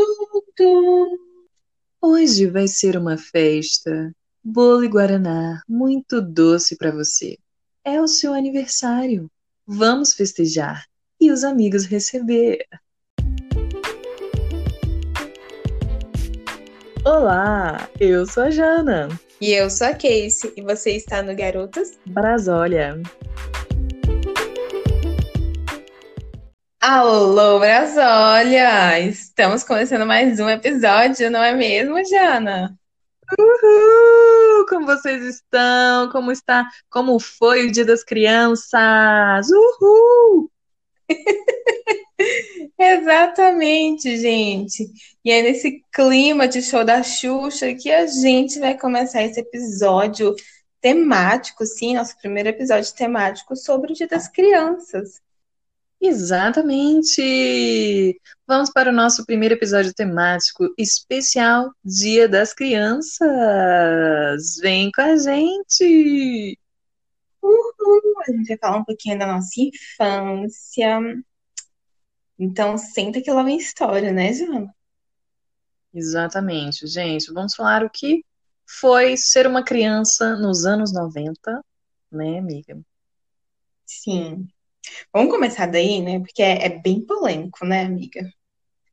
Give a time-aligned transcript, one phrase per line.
[0.00, 1.18] tum, tum.
[2.00, 4.12] Hoje vai ser uma festa.
[4.42, 7.36] Bolo e guaraná, muito doce para você.
[7.84, 9.30] É o seu aniversário.
[9.66, 10.86] Vamos festejar
[11.20, 12.64] e os amigos receber.
[17.04, 19.08] Olá, eu sou a Jana.
[19.40, 23.00] E eu sou a Casey, e você está no Garotas Brasólia.
[26.92, 28.98] Alô, Brasólia!
[28.98, 32.76] Estamos começando mais um episódio, não é mesmo, Jana?
[33.38, 34.66] Uhul!
[34.68, 36.10] Como vocês estão?
[36.10, 36.68] Como está?
[36.90, 39.46] Como foi o Dia das Crianças?
[39.52, 40.50] Uhul!
[42.76, 44.88] Exatamente, gente.
[45.24, 50.34] E é nesse clima de show da Xuxa que a gente vai começar esse episódio
[50.80, 55.20] temático, sim, nosso primeiro episódio temático sobre o Dia das Crianças.
[56.00, 57.20] Exatamente!
[58.46, 63.28] Vamos para o nosso primeiro episódio temático especial Dia das Crianças.
[64.62, 66.58] Vem com a gente!
[67.42, 68.14] Uhul!
[68.26, 71.00] A gente vai falar um pouquinho da nossa infância.
[72.38, 74.74] Então, senta que lá vem história, né, Joana?
[75.92, 77.30] Exatamente, gente.
[77.30, 78.24] Vamos falar o que
[78.66, 81.62] foi ser uma criança nos anos 90,
[82.10, 82.80] né, amiga?
[83.84, 84.48] Sim.
[85.12, 86.20] Vamos começar daí, né?
[86.20, 88.30] Porque é, é bem polêmico, né, amiga?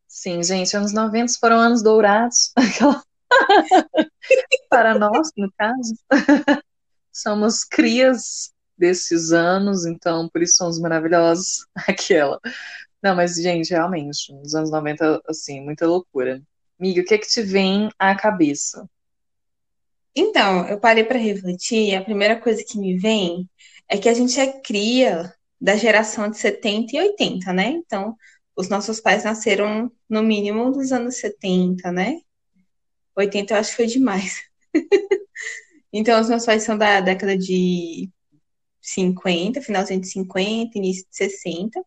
[0.07, 2.53] Sim, gente, anos 90 foram anos dourados.
[4.69, 5.95] Para nós, no caso.
[7.11, 11.65] Somos crias desses anos, então por isso somos maravilhosos.
[11.75, 12.39] Aquela.
[13.01, 16.41] Não, mas, gente, realmente, nos anos 90, assim, muita loucura.
[16.79, 18.87] Miga, o que é que te vem à cabeça?
[20.15, 23.49] Então, eu parei para refletir e a primeira coisa que me vem
[23.87, 27.69] é que a gente é cria da geração de 70 e 80, né?
[27.69, 28.15] Então,
[28.55, 32.19] os nossos pais nasceram no mínimo dos anos 70, né?
[33.15, 34.41] 80 eu acho que foi demais.
[35.91, 38.09] então, os meus pais são da década de
[38.81, 41.83] 50, finalzinho de 50, início de 60.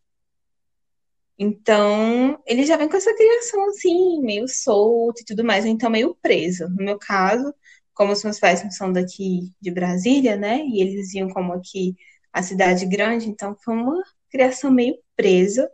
[1.38, 5.88] Então, ele já vem com essa criação assim, meio solta e tudo mais, ou então
[5.90, 6.68] meio preso.
[6.68, 7.54] No meu caso,
[7.94, 10.58] como os meus pais não são daqui de Brasília, né?
[10.66, 11.96] E eles iam como aqui
[12.32, 15.68] a cidade grande, então foi uma criação meio presa.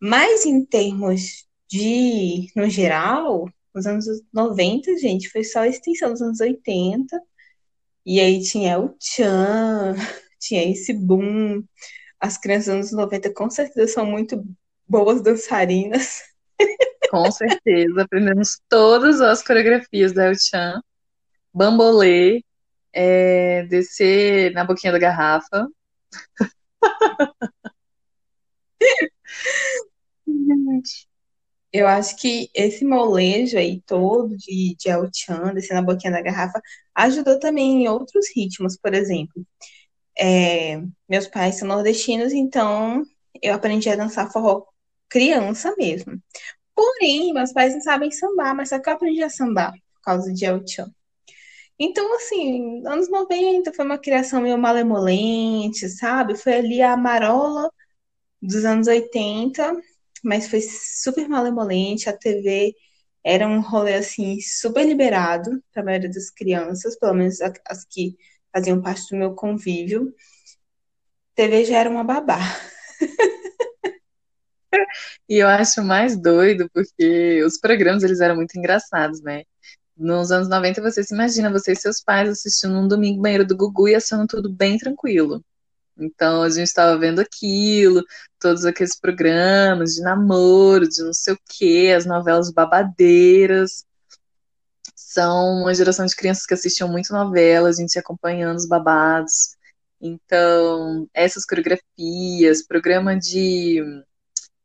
[0.00, 6.22] Mas em termos de, no geral, nos anos 90, gente, foi só a extensão dos
[6.22, 7.20] anos 80.
[8.06, 9.94] E aí tinha o Chan,
[10.38, 11.62] tinha esse boom.
[12.20, 14.44] As crianças dos anos 90 com certeza são muito
[14.86, 16.22] boas dançarinas.
[17.10, 20.80] Com certeza, aprendemos todas as coreografias da El Chan.
[21.52, 22.42] Bambolê,
[22.92, 25.68] é, descer na boquinha da garrafa,
[31.72, 36.22] eu acho que esse molejo aí todo de, de El Chan, descendo a boquinha da
[36.22, 36.60] garrafa,
[36.94, 39.44] ajudou também em outros ritmos, por exemplo.
[40.18, 43.02] É, meus pais são nordestinos, então
[43.42, 44.64] eu aprendi a dançar forró
[45.08, 46.20] criança mesmo.
[46.74, 50.32] Porém, meus pais não sabem sambar, mas só que eu aprendi a sambar por causa
[50.32, 50.92] de El Chan.
[51.78, 56.36] Então, assim, anos 90 foi uma criação meio malemolente, sabe?
[56.36, 57.68] Foi ali a marola
[58.42, 59.74] dos anos 80,
[60.24, 62.08] mas foi super malemolente.
[62.10, 62.74] A TV
[63.24, 68.16] era um rolê, assim, super liberado para a maioria das crianças, pelo menos as que
[68.54, 70.14] faziam parte do meu convívio.
[71.32, 72.38] A TV já era uma babá.
[75.28, 79.42] E eu acho mais doido porque os programas eles eram muito engraçados, né?
[79.96, 83.56] Nos anos 90, você se imagina, você e seus pais assistindo um domingo banheiro do
[83.56, 85.44] Gugu e achando tudo bem tranquilo.
[85.96, 88.02] Então a gente estava vendo aquilo,
[88.40, 93.84] todos aqueles programas de namoro, de não sei o quê, as novelas babadeiras.
[94.96, 99.56] São uma geração de crianças que assistiam muito novela, a gente acompanhando os babados.
[100.00, 103.80] Então, essas coreografias, programa de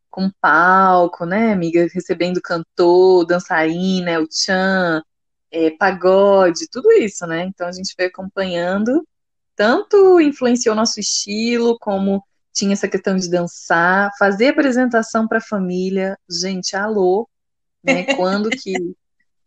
[0.09, 5.03] com palco, né, amiga, recebendo cantor, dançarina, o Chan,
[5.51, 7.43] é, pagode, tudo isso, né?
[7.43, 9.07] Então a gente foi acompanhando,
[9.55, 12.23] tanto influenciou nosso estilo, como
[12.53, 16.17] tinha essa questão de dançar, fazer apresentação para a família.
[16.29, 17.29] Gente, alô,
[17.83, 18.03] né?
[18.15, 18.73] Quando que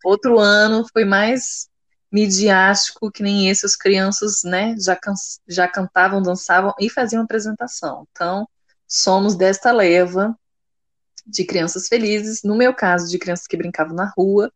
[0.04, 1.68] outro ano foi mais
[2.12, 5.14] midiático que nem esse, as crianças, né, já, can
[5.48, 8.06] já cantavam, dançavam e faziam apresentação.
[8.12, 8.46] Então,
[8.86, 10.38] somos desta leva
[11.26, 14.52] de crianças felizes, no meu caso, de crianças que brincavam na rua,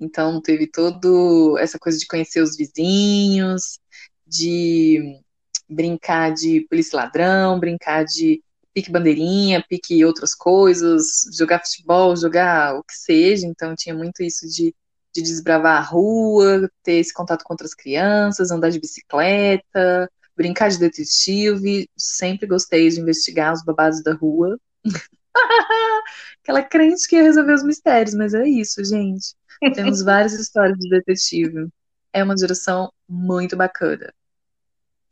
[0.00, 3.78] então teve todo essa coisa de conhecer os vizinhos,
[4.26, 5.20] de
[5.68, 8.42] brincar de polícia ladrão, brincar de
[8.72, 13.46] pique bandeirinha, pique outras coisas, jogar futebol, jogar o que seja.
[13.46, 14.74] Então tinha muito isso de,
[15.12, 20.78] de desbravar a rua, ter esse contato com outras crianças, andar de bicicleta, brincar de
[20.78, 21.88] detetive.
[21.96, 24.58] Sempre gostei de investigar os babados da rua.
[26.42, 29.34] Aquela crente que ia resolver os mistérios, mas é isso, gente.
[29.74, 31.68] Temos várias histórias de detetive.
[32.12, 34.12] É uma direção muito bacana.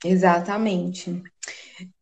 [0.05, 1.23] Exatamente.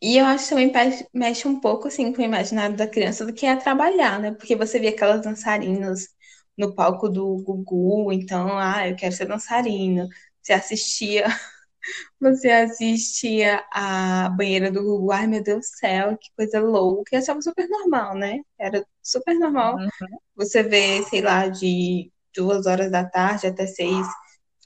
[0.00, 3.32] E eu acho que também mexe um pouco assim com o imaginário da criança do
[3.32, 4.32] que é trabalhar, né?
[4.32, 6.08] Porque você vê aquelas dançarinas
[6.56, 10.08] no palco do Gugu, então, ah, eu quero ser dançarina.
[10.42, 11.24] Você assistia,
[12.20, 17.14] você assistia a banheira do Gugu, ai meu Deus do céu, que coisa louca.
[17.14, 18.40] E achava super normal, né?
[18.58, 19.76] Era super normal.
[19.76, 20.18] Uhum.
[20.36, 24.06] Você vê, sei lá, de duas horas da tarde até seis,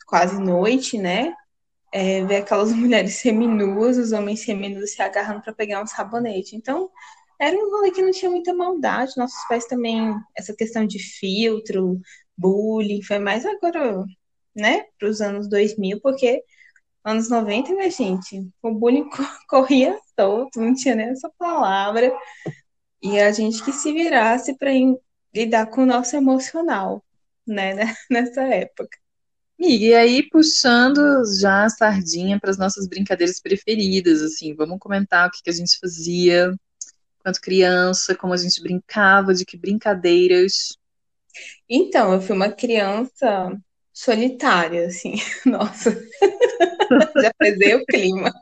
[0.07, 1.35] quase noite, né?
[1.93, 6.57] é, ver aquelas mulheres seminuas, os homens seminus se agarrando para pegar um sabonete.
[6.57, 6.91] Então,
[7.41, 9.17] era um rolê que não tinha muita maldade.
[9.17, 12.01] Nossos pais também, essa questão de filtro,
[12.37, 14.05] bullying, foi mais agora,
[14.55, 16.43] né, para os anos 2000, porque
[17.05, 19.09] anos 90, minha gente, o bullying
[19.49, 22.13] corria solto, não tinha nem essa palavra.
[23.03, 24.71] E a gente que se virasse para
[25.35, 27.05] lidar com o nosso emocional,
[27.49, 27.75] né,
[28.11, 28.99] nessa época.
[29.59, 35.31] E aí, puxando já a sardinha para as nossas brincadeiras preferidas, assim, vamos comentar o
[35.33, 36.55] que, que a gente fazia
[37.19, 40.79] quando criança, como a gente brincava, de que brincadeiras.
[41.69, 43.61] Então, eu fui uma criança
[43.93, 45.15] solitária, assim,
[45.45, 45.91] nossa,
[47.21, 48.33] já pesei o clima.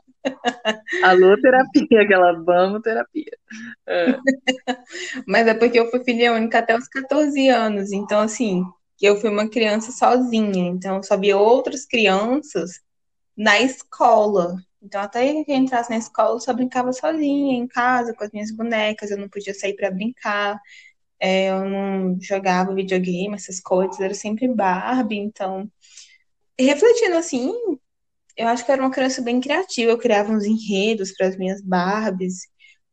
[1.03, 3.37] Alô, terapia, aquela vamos terapia.
[3.87, 4.19] É.
[5.25, 8.63] Mas é porque eu fui filha única até os 14 anos, então, assim,
[8.97, 12.81] que eu fui uma criança sozinha, então eu só via outras crianças
[13.37, 14.57] na escola.
[14.81, 18.31] Então, até que eu entrasse na escola, eu só brincava sozinha, em casa, com as
[18.31, 20.59] minhas bonecas, eu não podia sair para brincar,
[21.19, 25.69] é, eu não jogava videogame, essas coisas, era sempre Barbie, então.
[26.59, 27.53] Refletindo assim,
[28.37, 31.37] eu acho que eu era uma criança bem criativa, eu criava uns enredos para as
[31.37, 32.47] minhas Barbies,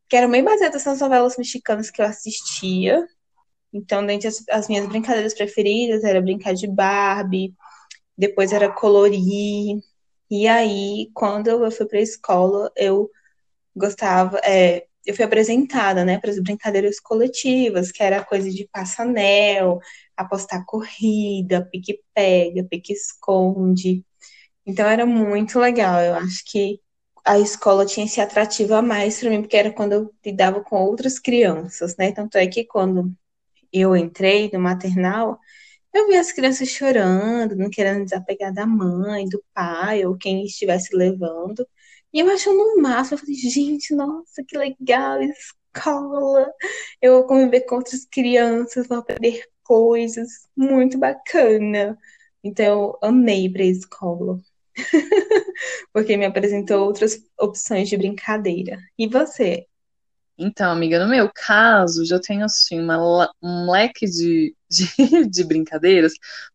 [0.08, 3.06] que eram bem baseadas nas novelas mexicanas que eu assistia,
[3.74, 7.54] então, dentre as, as minhas brincadeiras preferidas era brincar de Barbie,
[8.16, 9.80] depois era colorir.
[10.30, 13.10] E aí, quando eu fui para a escola, eu
[13.76, 19.80] gostava, é, eu fui apresentada, né, para as brincadeiras coletivas, que era coisa de passanel,
[20.16, 24.04] apostar corrida, pique-pega, pique-esconde.
[24.66, 26.00] Então era muito legal.
[26.00, 26.80] Eu acho que
[27.24, 30.76] a escola tinha esse atrativo a mais para mim, porque era quando eu lidava com
[30.82, 32.12] outras crianças, né?
[32.12, 33.12] Tanto é que quando
[33.74, 35.38] eu entrei no maternal,
[35.92, 40.94] eu vi as crianças chorando, não querendo desapegar da mãe, do pai, ou quem estivesse
[40.96, 41.66] levando.
[42.12, 46.52] E eu achando o máximo, eu falei, gente, nossa, que legal, escola.
[47.02, 51.98] Eu vou conviver com outras crianças, vou aprender coisas, muito bacana.
[52.42, 54.40] Então, eu amei para a escola.
[55.92, 58.78] Porque me apresentou outras opções de brincadeira.
[58.98, 59.66] E você?
[60.36, 66.12] Então, amiga, no meu caso, já tenho assim uma, um leque de, de, de brincadeiras,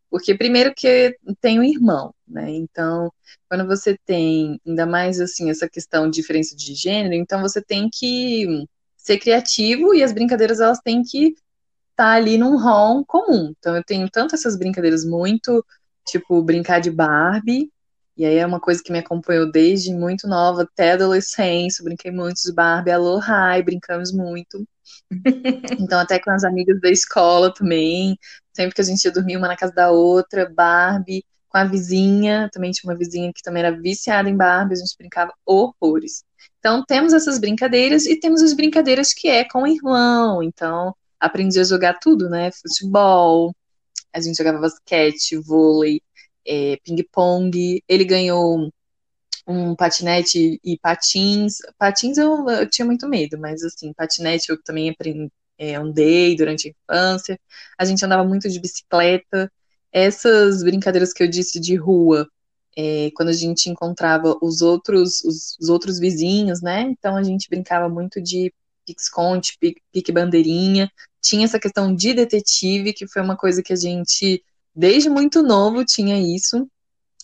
[0.09, 2.49] porque primeiro que tenho irmão, né?
[2.51, 3.11] Então,
[3.47, 7.89] quando você tem ainda mais assim essa questão de diferença de gênero, então você tem
[7.91, 8.65] que
[8.97, 11.41] ser criativo e as brincadeiras elas têm que estar
[11.95, 13.53] tá ali num rol comum.
[13.57, 15.65] Então, eu tenho tanto essas brincadeiras muito
[16.05, 17.71] tipo brincar de Barbie,
[18.19, 21.81] e aí é uma coisa que me acompanhou desde muito nova, até adolescência.
[21.81, 24.67] Brinquei muito de Barbie, Alô, Hi, brincamos muito.
[25.79, 28.17] então, até com as amigas da escola também.
[28.51, 31.23] Sempre que a gente ia dormir uma na casa da outra, Barbie.
[31.47, 34.97] Com a vizinha, também tinha uma vizinha que também era viciada em Barbie, a gente
[34.97, 36.25] brincava horrores.
[36.59, 40.43] Então, temos essas brincadeiras e temos as brincadeiras que é com o irmão.
[40.43, 42.51] Então, aprendi a jogar tudo, né?
[42.51, 43.55] Futebol,
[44.13, 46.01] a gente jogava basquete, vôlei,
[46.45, 47.83] é, ping-pong.
[47.87, 48.71] Ele ganhou
[49.47, 51.57] um patinete e patins.
[51.77, 56.67] Patins eu, eu, tinha muito medo, mas assim, patinete eu também aprendi, é, andei durante
[56.67, 57.39] a infância.
[57.77, 59.51] A gente andava muito de bicicleta.
[59.91, 62.27] Essas brincadeiras que eu disse de rua,
[62.77, 66.81] é, quando a gente encontrava os outros, os, os, outros vizinhos, né?
[66.81, 68.53] Então a gente brincava muito de
[68.85, 69.57] pique-esconde,
[69.91, 70.91] pique-bandeirinha.
[71.21, 74.43] Tinha essa questão de detetive, que foi uma coisa que a gente
[74.75, 76.67] desde muito novo tinha isso.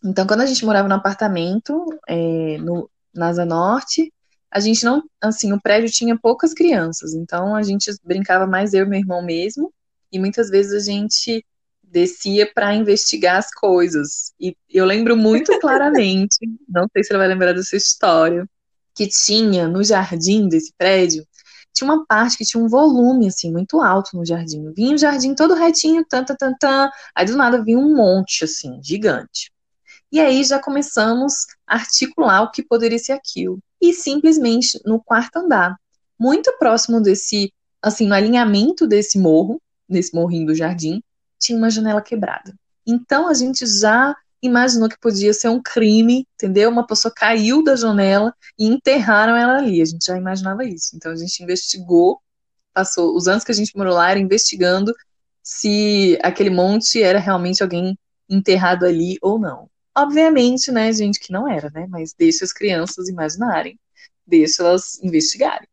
[0.04, 4.12] Então, quando a gente morava no apartamento, é, no, na Asa Norte,
[4.52, 8.86] a gente não, assim, o prédio tinha poucas crianças, então a gente brincava mais eu
[8.86, 9.74] e meu irmão mesmo,
[10.12, 11.44] e muitas vezes a gente
[11.84, 14.34] descia para investigar as coisas.
[14.40, 16.38] E eu lembro muito claramente,
[16.70, 18.48] não sei se você vai lembrar dessa história,
[18.96, 21.26] que tinha no jardim desse prédio,
[21.76, 24.72] tinha uma parte que tinha um volume, assim, muito alto no jardim.
[24.72, 26.90] Vinha o jardim todo retinho, tan, tan, tan, tan.
[27.14, 29.52] Aí do nada vinha um monte, assim, gigante.
[30.10, 31.34] E aí já começamos
[31.68, 33.60] a articular o que poderia ser aquilo.
[33.82, 35.76] E simplesmente no quarto andar,
[36.18, 37.52] muito próximo desse,
[37.82, 41.04] assim, no alinhamento desse morro, nesse morrinho do jardim,
[41.38, 42.56] tinha uma janela quebrada.
[42.88, 46.70] Então a gente já imaginou que podia ser um crime, entendeu?
[46.70, 49.82] Uma pessoa caiu da janela e enterraram ela ali.
[49.82, 50.96] A gente já imaginava isso.
[50.96, 52.22] Então a gente investigou,
[52.74, 54.94] passou os anos que a gente morou lá era investigando
[55.42, 57.98] se aquele monte era realmente alguém
[58.30, 59.70] enterrado ali ou não.
[59.98, 61.88] Obviamente, né, gente, que não era, né?
[61.90, 63.80] Mas deixa as crianças imaginarem,
[64.28, 65.68] deixa elas investigarem.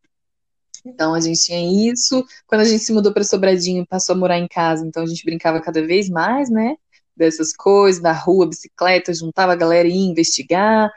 [0.85, 2.25] Então a gente tinha isso.
[2.45, 5.25] Quando a gente se mudou para Sobradinho, passou a morar em casa, então a gente
[5.25, 6.75] brincava cada vez mais, né?
[7.15, 10.91] Dessas coisas, da rua, bicicleta, juntava a galera e ia investigar,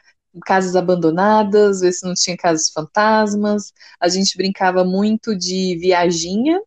[0.44, 3.73] casas abandonadas, ver se não tinha casas fantasmas.
[4.00, 6.61] A gente brincava muito de viaginha,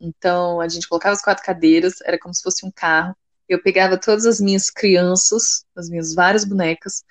[0.00, 3.16] então a gente colocava as quatro cadeiras, era como se fosse um carro.
[3.48, 7.04] Eu pegava todas as minhas crianças, as minhas várias bonecas,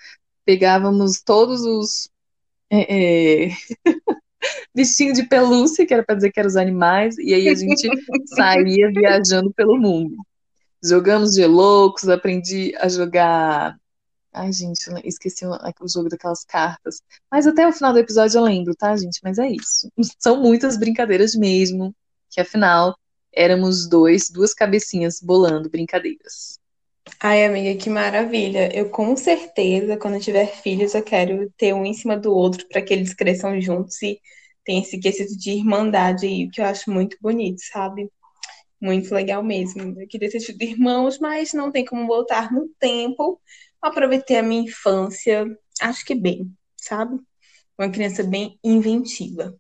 [0.46, 2.10] pegávamos todos os
[2.72, 3.50] é, é...
[4.76, 7.88] bichinhos de pelúcia, que era para dizer que eram os animais, e aí a gente
[8.36, 10.16] saía viajando pelo mundo.
[10.84, 13.78] Jogamos de loucos, aprendi a jogar.
[14.34, 17.02] Ai, gente, esqueci o jogo daquelas cartas.
[17.32, 19.20] Mas até o final do episódio eu lembro, tá, gente?
[19.24, 19.90] Mas é isso.
[20.20, 21.96] São muitas brincadeiras mesmo,
[22.30, 22.98] que afinal
[23.32, 26.60] éramos dois, duas cabecinhas bolando brincadeiras.
[27.20, 28.75] Ai, amiga, que maravilha.
[28.75, 32.82] Eu com certeza, quando tiver filhos, eu quero ter um em cima do outro para
[32.82, 34.20] que eles cresçam juntos e
[34.66, 38.10] tenham esse quesito de irmandade aí, que eu acho muito bonito, sabe?
[38.84, 39.98] Muito legal mesmo.
[39.98, 43.42] Eu queria ter tido irmãos, mas não tem como voltar no tempo.
[43.82, 45.46] Aproveitei a minha infância,
[45.80, 47.18] acho que bem, sabe?
[47.80, 49.58] Uma criança bem inventiva.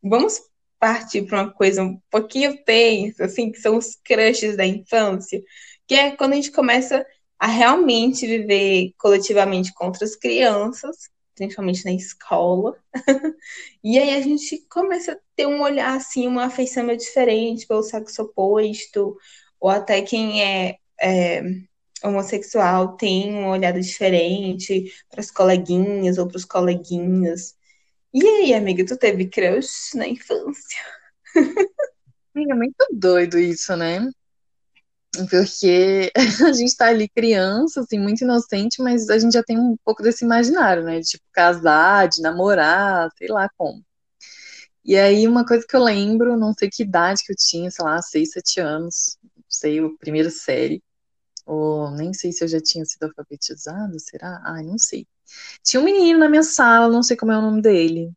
[0.00, 0.40] Vamos
[0.78, 5.42] partir para uma coisa um pouquinho tensa, assim, que são os crushes da infância,
[5.84, 7.04] que é quando a gente começa
[7.36, 10.96] a realmente viver coletivamente com outras crianças
[11.34, 12.76] principalmente na escola.
[13.82, 17.82] e aí a gente começa a ter um olhar assim, uma afeição meio diferente pelo
[17.82, 19.16] sexo oposto,
[19.60, 21.42] ou até quem é, é
[22.02, 27.54] homossexual tem um olhar diferente para as coleguinhas ou para os coleguinhas.
[28.12, 30.80] E aí, amiga, tu teve crush na infância?
[32.36, 34.10] É muito doido isso, né?
[35.30, 36.12] Porque
[36.48, 40.02] a gente tá ali criança, assim, muito inocente, mas a gente já tem um pouco
[40.02, 41.00] desse imaginário, né?
[41.00, 43.82] De, tipo, casar, de namorar, sei lá como.
[44.84, 47.84] E aí, uma coisa que eu lembro, não sei que idade que eu tinha, sei
[47.84, 50.82] lá, seis, sete anos, não sei, a primeira série,
[51.46, 54.42] ou nem sei se eu já tinha sido alfabetizada, será?
[54.44, 55.06] Ai, não sei.
[55.64, 58.12] Tinha um menino na minha sala, não sei como é o nome dele.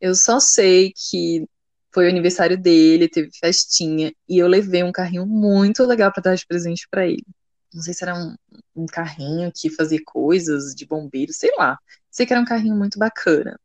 [0.00, 1.46] Eu só sei que
[1.92, 6.34] foi o aniversário dele, teve festinha, e eu levei um carrinho muito legal para dar
[6.34, 7.24] de presente para ele.
[7.72, 8.34] Não sei se era um,
[8.76, 11.78] um, carrinho que fazia coisas de bombeiro, sei lá.
[12.10, 13.58] Sei que era um carrinho muito bacana.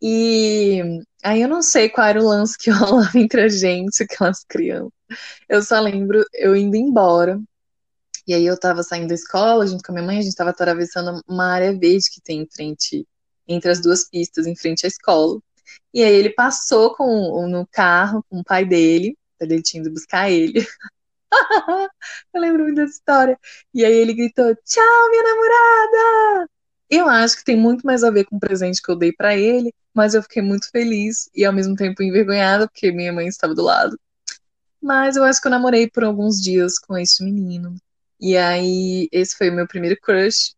[0.00, 4.44] E aí eu não sei qual era o lance que rolava entre a gente, aquelas
[4.44, 4.92] crianças.
[5.48, 7.40] Eu só lembro eu indo embora.
[8.26, 10.50] E aí eu tava saindo da escola, junto com a minha mãe, a gente tava
[10.50, 13.06] atravessando uma área verde que tem em frente,
[13.48, 15.40] entre as duas pistas, em frente à escola.
[15.92, 20.30] E aí ele passou com, no carro com o pai dele, ele tinha ido buscar
[20.30, 20.66] ele.
[22.34, 23.38] eu lembro muito dessa história.
[23.74, 26.48] E aí ele gritou: Tchau, minha namorada!
[26.90, 29.36] Eu acho que tem muito mais a ver com o presente que eu dei para
[29.36, 33.54] ele, mas eu fiquei muito feliz e ao mesmo tempo envergonhada, porque minha mãe estava
[33.54, 33.98] do lado.
[34.80, 37.74] Mas eu acho que eu namorei por alguns dias com esse menino.
[38.20, 40.54] E aí, esse foi o meu primeiro crush.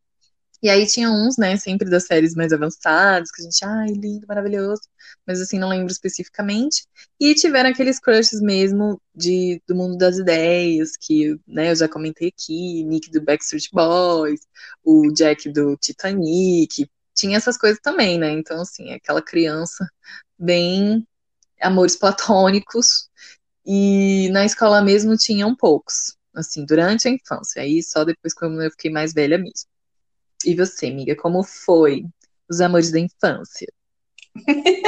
[0.62, 4.26] E aí tinha uns, né, sempre das séries mais avançadas, que a gente, ai, lindo,
[4.26, 4.82] maravilhoso,
[5.26, 6.86] mas assim, não lembro especificamente.
[7.20, 12.28] E tiveram aqueles crushes mesmo de, do mundo das ideias, que, né, eu já comentei
[12.28, 14.40] aqui, Nick do Backstreet Boys,
[14.84, 19.88] o Jack do Titanic, tinha essas coisas também, né, então assim, aquela criança
[20.38, 21.06] bem
[21.60, 23.08] amores platônicos,
[23.64, 28.70] e na escola mesmo tinham poucos, assim, durante a infância, aí só depois quando eu
[28.70, 29.68] fiquei mais velha mesmo.
[30.44, 32.04] E você, amiga, como foi
[32.48, 33.72] os amores da infância?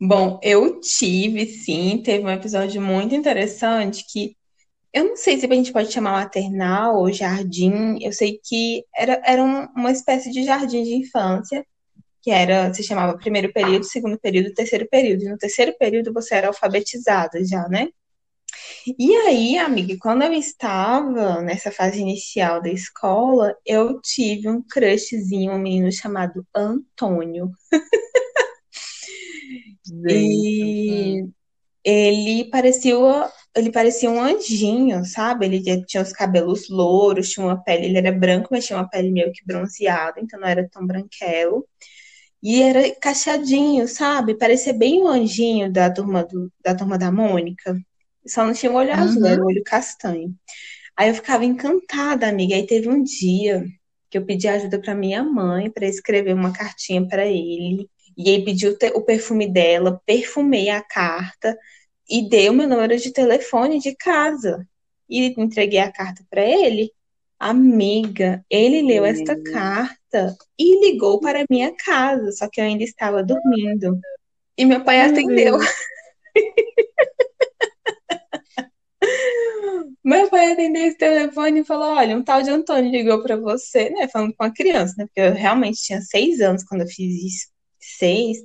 [0.00, 4.36] Bom, eu tive, sim, teve um episódio muito interessante que
[4.92, 9.22] eu não sei se a gente pode chamar maternal ou jardim, eu sei que era,
[9.24, 11.64] era uma espécie de jardim de infância,
[12.22, 15.22] que era, se chamava primeiro período, segundo período, terceiro período.
[15.24, 17.88] E no terceiro período você era alfabetizada já, né?
[18.98, 25.52] E aí, amiga, quando eu estava nessa fase inicial da escola, eu tive um crushzinho,
[25.52, 27.50] um menino chamado Antônio.
[29.92, 31.28] E
[31.84, 32.96] ele parecia
[33.56, 35.46] ele parecia um anjinho, sabe?
[35.46, 39.10] Ele tinha os cabelos louros, tinha uma pele, ele era branco, mas tinha uma pele
[39.10, 41.66] meio que bronzeada, então não era tão branquelo.
[42.42, 44.34] E era cacheadinho, sabe?
[44.38, 47.76] Parecia bem um anjinho da turma, do, da turma da Mônica.
[48.26, 49.00] Só não tinha um olho uhum.
[49.00, 50.34] azul, era um olho castanho.
[50.96, 52.54] Aí eu ficava encantada, amiga.
[52.54, 53.64] Aí teve um dia
[54.10, 57.88] que eu pedi ajuda para minha mãe para escrever uma cartinha para ele.
[58.16, 61.56] E aí pedi o, o perfume dela, perfumei a carta
[62.08, 64.66] e dei o meu número de telefone de casa.
[65.08, 66.92] E entreguei a carta para ele.
[67.38, 73.22] Amiga, ele leu esta carta e ligou para minha casa, só que eu ainda estava
[73.22, 73.98] dormindo.
[74.58, 75.58] E meu pai atendeu.
[80.04, 83.88] meu pai atendeu esse telefone e falou: Olha, um tal de Antônio ligou para você,
[83.88, 84.06] né?
[84.08, 85.06] Falando com a criança, né?
[85.06, 87.59] Porque eu realmente tinha seis anos quando eu fiz isso.
[87.80, 88.38] Seis?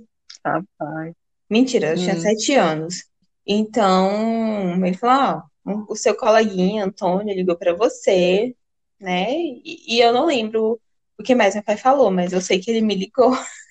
[0.43, 1.13] Rapaz.
[1.49, 1.97] Mentira, eu hum.
[1.97, 3.03] tinha sete anos.
[3.45, 8.55] Então, ele falou: Ó, o seu coleguinha Antônio ligou para você,
[8.99, 9.31] né?
[9.33, 10.79] E, e, eu não lembro
[11.17, 13.31] o que mais meu pai falou, mas eu sei que ele me ligou.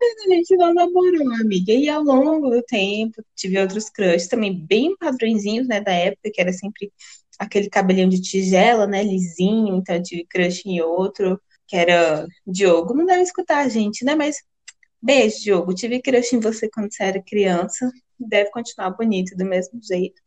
[0.00, 1.72] mas a gente não namorou, amiga.
[1.72, 6.40] E ao longo do tempo, tive outros crushes também bem padrõezinhos, né, da época, que
[6.40, 6.92] era sempre
[7.38, 9.76] aquele cabelinho de tigela, né, lisinho.
[9.76, 11.40] Então eu tive crush em outro,
[11.70, 12.92] que era Diogo.
[12.92, 14.16] Não deve escutar a gente, né?
[14.16, 14.42] Mas
[15.00, 15.72] beijo, Diogo.
[15.72, 17.88] Tive crush em você quando você era criança.
[18.18, 20.20] Deve continuar bonito do mesmo jeito.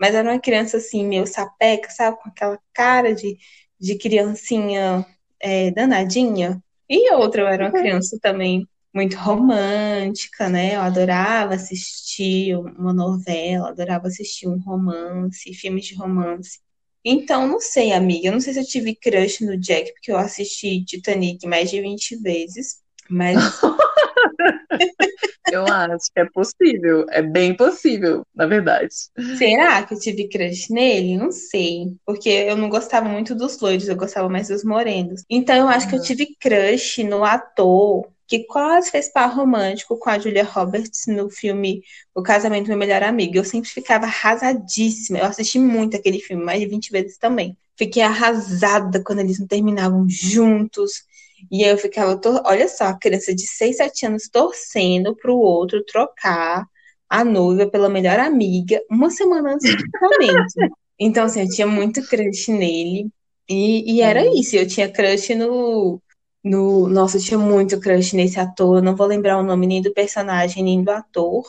[0.00, 2.16] Mas era uma criança assim, meio sapeca, sabe?
[2.22, 3.36] Com aquela cara de,
[3.78, 5.04] de criancinha
[5.40, 6.62] é, danadinha.
[6.88, 7.82] E outra, eu era uma uhum.
[7.82, 10.76] criança também muito romântica, né?
[10.76, 16.60] Eu adorava assistir uma novela, adorava assistir um romance, filmes de romance.
[17.04, 18.28] Então, não sei, amiga.
[18.28, 21.80] Eu não sei se eu tive crush no Jack, porque eu assisti Titanic mais de
[21.80, 22.78] 20 vezes.
[23.08, 23.36] Mas.
[25.52, 28.94] Eu acho que é possível, é bem possível, na verdade.
[29.36, 31.16] Será que eu tive crush nele?
[31.16, 35.22] Não sei, porque eu não gostava muito dos loiros, eu gostava mais dos morenos.
[35.28, 35.90] Então eu acho uhum.
[35.90, 41.06] que eu tive crush no ator que quase fez par romântico com a Julia Roberts
[41.06, 41.82] no filme
[42.14, 43.36] O Casamento do Meu Melhor Amigo.
[43.36, 45.18] Eu sempre ficava arrasadíssima.
[45.18, 47.56] Eu assisti muito aquele filme, mais de 20 vezes também.
[47.76, 51.04] Fiquei arrasada quando eles não terminavam juntos.
[51.50, 55.84] E eu ficava, olha só, a criança de 6, 7 anos torcendo para o outro
[55.84, 56.64] trocar
[57.08, 60.74] a noiva pela melhor amiga uma semana antes do casamento.
[60.98, 63.08] Então, assim, eu tinha muito crush nele.
[63.48, 64.40] E, e era uhum.
[64.40, 66.00] isso, eu tinha crush no,
[66.44, 66.88] no.
[66.88, 68.82] Nossa, eu tinha muito crush nesse ator.
[68.82, 71.44] Não vou lembrar o nome nem do personagem, nem do ator,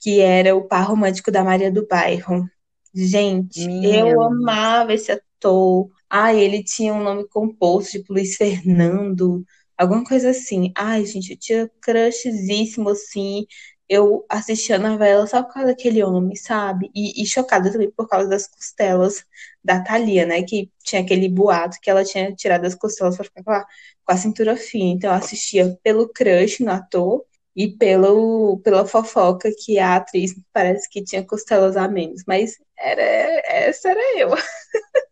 [0.00, 2.48] que era o par romântico da Maria do Bairro.
[2.94, 5.90] Gente, Minha eu amava esse ator.
[6.10, 9.44] Ai, ele tinha um nome composto, tipo Luiz Fernando,
[9.78, 10.72] alguma coisa assim.
[10.76, 13.46] Ai, gente, eu tinha crushzíssimo, assim.
[13.88, 16.90] Eu assistia a novela só por causa daquele homem, sabe?
[16.94, 19.24] E, e chocada também por causa das costelas
[19.62, 20.42] da Thalia, né?
[20.42, 23.66] Que tinha aquele boato que ela tinha tirado as costelas pra ficar com a,
[24.04, 24.92] com a cintura fina.
[24.96, 30.88] Então eu assistia pelo crush no ator e pelo, pela fofoca que a atriz parece
[30.88, 32.22] que tinha costelas a menos.
[32.26, 33.02] Mas era,
[33.46, 34.30] essa era eu.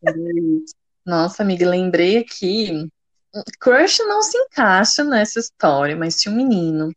[1.05, 2.89] Nossa, amiga, lembrei aqui.
[3.61, 6.93] Crush não se encaixa nessa história, mas tinha um menino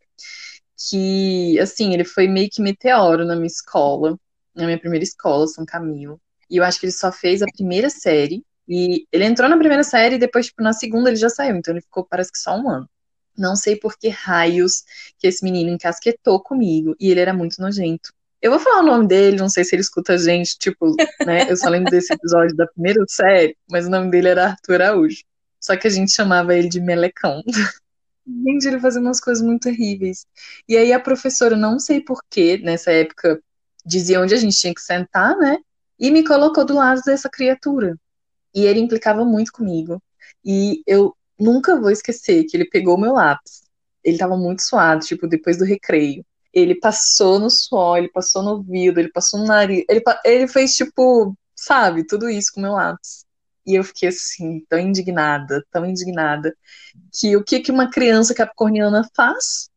[0.89, 4.17] que, assim, ele foi meio que meteoro na minha escola,
[4.53, 6.19] na minha primeira escola, São Camilo.
[6.49, 8.43] E eu acho que ele só fez a primeira série.
[8.67, 11.55] E ele entrou na primeira série e depois, tipo, na segunda ele já saiu.
[11.55, 12.89] Então ele ficou, parece que só um ano.
[13.37, 14.83] Não sei por que raios
[15.17, 16.95] que esse menino encasquetou comigo.
[16.99, 18.13] E ele era muito nojento.
[18.41, 20.93] Eu vou falar o nome dele, não sei se ele escuta a gente, tipo,
[21.25, 21.49] né?
[21.49, 25.23] Eu só lembro desse episódio da primeira série, mas o nome dele era Arthur Araújo.
[25.59, 27.41] Só que a gente chamava ele de Melecão.
[28.25, 30.25] Gente, ele fazia umas coisas muito terríveis.
[30.67, 33.41] E aí a professora, não sei porquê, nessa época,
[33.85, 35.57] dizia onde a gente tinha que sentar, né?
[35.99, 37.97] E me colocou do lado dessa criatura.
[38.53, 40.01] E ele implicava muito comigo.
[40.45, 43.63] E eu nunca vou esquecer que ele pegou meu lápis.
[44.03, 48.51] Ele tava muito suado, tipo, depois do recreio ele passou no suor, ele passou no
[48.51, 53.25] ouvido, ele passou no nariz, ele, ele fez tipo, sabe, tudo isso com meu lápis.
[53.65, 56.55] E eu fiquei assim, tão indignada, tão indignada,
[57.11, 59.69] que o que, que uma criança capricorniana faz?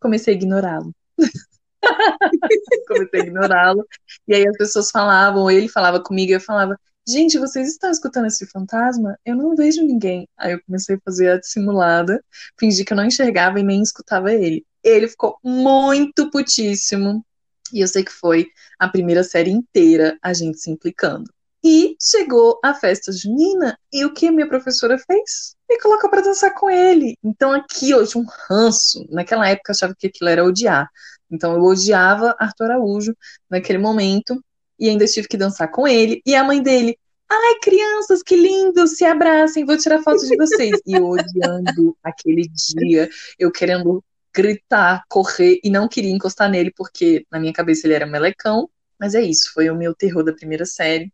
[0.00, 0.94] Comecei a ignorá-lo.
[2.88, 3.86] Comecei a ignorá-lo.
[4.26, 8.46] E aí as pessoas falavam, ele falava comigo, eu falava, gente, vocês estão escutando esse
[8.46, 9.18] fantasma?
[9.24, 10.28] Eu não vejo ninguém.
[10.36, 12.22] Aí eu comecei a fazer a dissimulada,
[12.58, 14.64] fingi que eu não enxergava e nem escutava ele.
[14.82, 17.24] Ele ficou muito putíssimo.
[17.72, 18.46] E eu sei que foi
[18.78, 21.30] a primeira série inteira a gente se implicando.
[21.64, 25.54] E chegou a festa junina, e o que a minha professora fez?
[25.72, 27.16] me coloca para dançar com ele.
[27.24, 29.06] Então aqui hoje um ranço.
[29.10, 30.88] Naquela época eu achava que aquilo era odiar.
[31.30, 33.16] Então eu odiava Arthur Araújo
[33.48, 34.42] naquele momento
[34.82, 36.98] e ainda tive que dançar com ele e a mãe dele.
[37.30, 40.80] Ai, crianças, que lindo, se abracem, vou tirar foto de vocês.
[40.84, 47.24] E eu odiando aquele dia, eu querendo gritar, correr e não queria encostar nele porque
[47.30, 48.68] na minha cabeça ele era melecão.
[48.98, 51.12] Mas é isso, foi o meu terror da primeira série.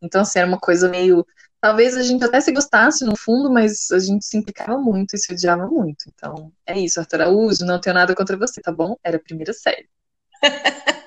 [0.00, 1.24] Então, assim, era uma coisa meio
[1.60, 5.18] talvez a gente até se gostasse no fundo, mas a gente se implicava muito e
[5.18, 6.06] se odiava muito.
[6.12, 8.96] Então, é isso, Arthur Araújo, não tenho nada contra você, tá bom?
[9.04, 9.88] Era a primeira série.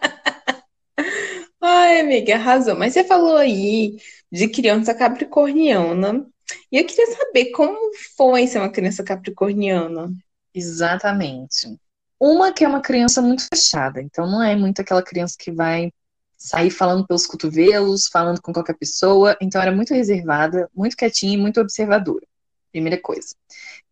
[1.67, 2.75] Ai, amiga, arrasou.
[2.75, 3.97] Mas você falou aí
[4.31, 6.27] de criança capricorniana.
[6.71, 7.75] E eu queria saber como
[8.15, 10.11] foi ser uma criança capricorniana.
[10.53, 11.75] Exatamente.
[12.19, 15.91] Uma que é uma criança muito fechada, então não é muito aquela criança que vai
[16.37, 19.35] sair falando pelos cotovelos, falando com qualquer pessoa.
[19.41, 22.25] Então era muito reservada, muito quietinha e muito observadora.
[22.71, 23.35] Primeira coisa.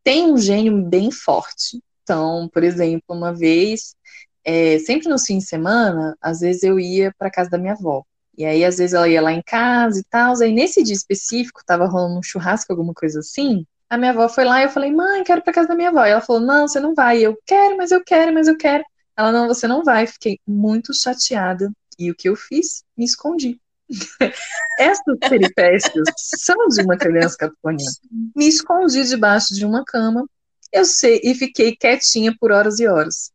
[0.04, 1.82] Tem um gênio bem forte.
[2.04, 3.96] Então, por exemplo, uma vez,
[4.44, 8.04] é, sempre no fim de semana, às vezes eu ia para casa da minha avó.
[8.38, 10.34] E aí, às vezes, ela ia lá em casa e tal.
[10.42, 13.66] Aí, nesse dia específico, tava rolando um churrasco, alguma coisa assim.
[13.90, 15.90] A minha avó foi lá e eu falei, mãe, quero ir pra casa da minha
[15.90, 16.04] avó.
[16.06, 17.20] E ela falou, não, você não vai.
[17.20, 18.84] E eu quero, mas eu quero, mas eu quero.
[19.16, 20.08] Ela, não, você não vai.
[20.08, 21.72] Fiquei muito chateada.
[22.00, 22.84] E o que eu fiz?
[22.98, 23.60] Me escondi.
[24.80, 27.92] Essas peripécias são de uma criança capricorniana.
[28.36, 30.26] Me escondi debaixo de uma cama,
[30.72, 33.32] eu sei, e fiquei quietinha por horas e horas.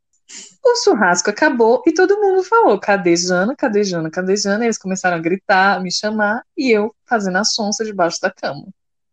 [0.64, 4.64] O churrasco acabou e todo mundo falou: cadê Jana, cadê Jana, cadê Jana?
[4.64, 8.66] Eles começaram a gritar, me chamar, e eu fazendo a sonsa debaixo da cama.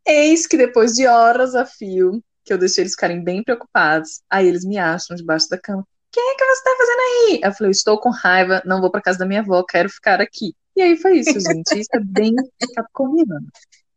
[0.05, 4.47] Eis que depois de horas a fio, que eu deixei eles ficarem bem preocupados, aí
[4.47, 7.39] eles me acham debaixo da cama que é que você tá fazendo aí?
[7.43, 10.55] Eu falei, estou com raiva, não vou para casa da minha avó, quero ficar aqui.
[10.73, 11.77] E aí foi isso, gente.
[11.77, 12.33] Isso é bem
[12.73, 13.47] capricorniano.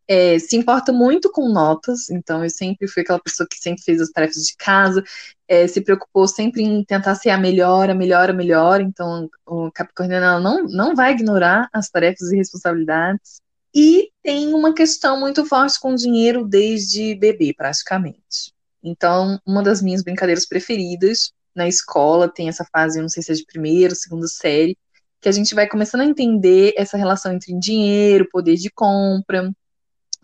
[0.08, 4.00] É, se importa muito com notas, então eu sempre fui aquela pessoa que sempre fez
[4.00, 5.04] as tarefas de casa,
[5.46, 9.70] é, se preocupou sempre em tentar ser a melhor, a melhor, a melhor, então o
[9.70, 13.42] Capricorniano não, não vai ignorar as tarefas e responsabilidades.
[13.74, 18.54] E tem uma questão muito forte com dinheiro desde bebê, praticamente.
[18.82, 23.34] Então, uma das minhas brincadeiras preferidas na escola, tem essa fase, não sei se é
[23.34, 24.78] de primeira, segunda série,
[25.20, 29.52] que a gente vai começando a entender essa relação entre dinheiro, poder de compra.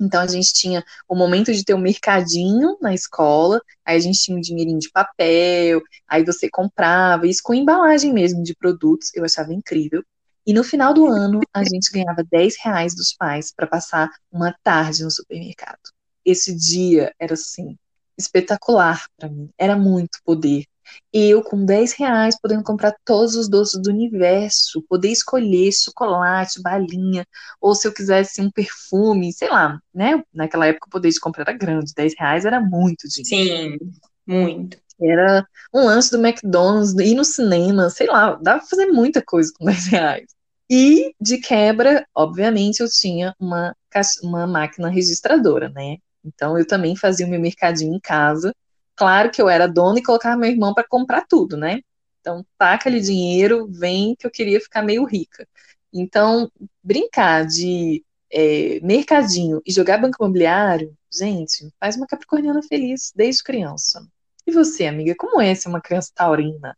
[0.00, 4.00] Então a gente tinha o momento de ter o um mercadinho na escola, aí a
[4.00, 9.10] gente tinha um dinheirinho de papel, aí você comprava, isso com embalagem mesmo de produtos,
[9.14, 10.04] eu achava incrível.
[10.46, 14.54] E no final do ano, a gente ganhava 10 reais dos pais para passar uma
[14.62, 15.80] tarde no supermercado.
[16.24, 17.78] Esse dia era assim,
[18.18, 19.48] espetacular para mim.
[19.56, 20.64] Era muito poder.
[21.12, 27.26] Eu, com 10 reais, podendo comprar todos os doces do universo, poder escolher chocolate, balinha,
[27.60, 30.22] ou se eu quisesse um perfume, sei lá, né?
[30.32, 33.78] Naquela época o poder de compra era grande, 10 reais era muito dinheiro.
[33.78, 33.90] Sim,
[34.26, 34.78] muito.
[35.00, 39.52] Era um lanche do McDonald's, ir no cinema, sei lá, dava pra fazer muita coisa
[39.56, 40.26] com 10 reais.
[40.70, 43.74] E, de quebra, obviamente, eu tinha uma,
[44.22, 45.98] uma máquina registradora, né?
[46.24, 48.54] Então, eu também fazia o meu mercadinho em casa
[48.96, 51.80] Claro que eu era dona e colocava meu irmão para comprar tudo, né?
[52.20, 55.46] Então, taca ali dinheiro, vem que eu queria ficar meio rica.
[55.92, 56.50] Então,
[56.82, 64.06] brincar de é, mercadinho e jogar banco imobiliário, gente, faz uma capricorniana feliz desde criança.
[64.46, 66.76] E você, amiga, como é ser uma criança taurina?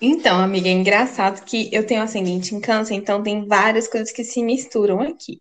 [0.00, 4.24] Então, amiga, é engraçado que eu tenho ascendente em câncer, então tem várias coisas que
[4.24, 5.40] se misturam aqui.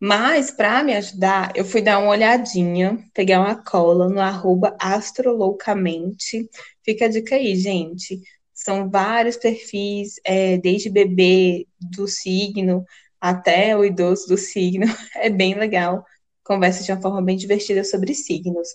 [0.00, 6.48] Mas, para me ajudar, eu fui dar uma olhadinha, pegar uma cola no arroba astroloucamente.
[6.82, 8.20] Fica a dica aí, gente.
[8.54, 12.84] São vários perfis, é, desde bebê do signo
[13.20, 14.86] até o idoso do signo.
[15.16, 16.04] É bem legal.
[16.44, 18.68] Conversa de uma forma bem divertida sobre signos.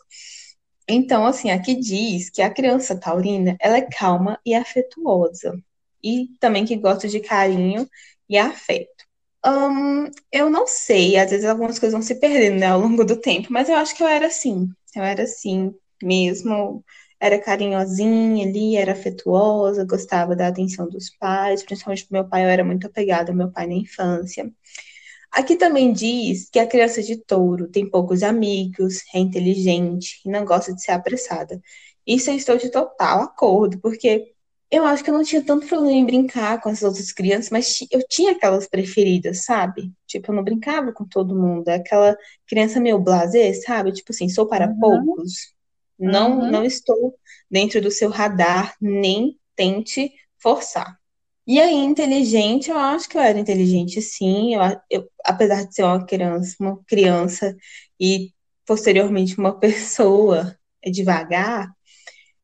[0.88, 5.60] Então, assim, aqui diz que a criança taurina, ela é calma e afetuosa.
[6.04, 7.90] E também que gosta de carinho
[8.30, 8.95] e afeto.
[9.46, 13.20] Um, eu não sei, às vezes algumas coisas vão se perdendo né, ao longo do
[13.20, 14.68] tempo, mas eu acho que eu era assim.
[14.96, 16.84] Eu era assim mesmo.
[17.20, 22.64] Era carinhosinha ali, era afetuosa, gostava da atenção dos pais, principalmente meu pai, eu era
[22.64, 24.52] muito apegada ao meu pai na infância.
[25.32, 30.46] Aqui também diz que a criança de touro tem poucos amigos, é inteligente e não
[30.46, 31.62] gosta de ser apressada.
[32.08, 34.35] Isso eu estou de total acordo, porque
[34.72, 37.80] eu acho que eu não tinha tanto problema em brincar com as outras crianças, mas
[37.92, 39.92] eu tinha aquelas preferidas, sabe?
[40.08, 41.68] Tipo, eu não brincava com todo mundo.
[41.68, 43.92] É aquela criança meio blasé, sabe?
[43.92, 44.80] Tipo assim, sou para uhum.
[44.80, 45.54] poucos.
[45.98, 46.52] Não, uhum.
[46.52, 47.16] não estou
[47.50, 51.00] dentro do seu radar, nem tente forçar.
[51.48, 54.56] E aí, inteligente, eu acho que eu era inteligente, sim.
[54.56, 57.56] Eu, eu, apesar de ser uma criança, uma criança
[58.00, 58.32] e
[58.66, 61.75] posteriormente uma pessoa devagar,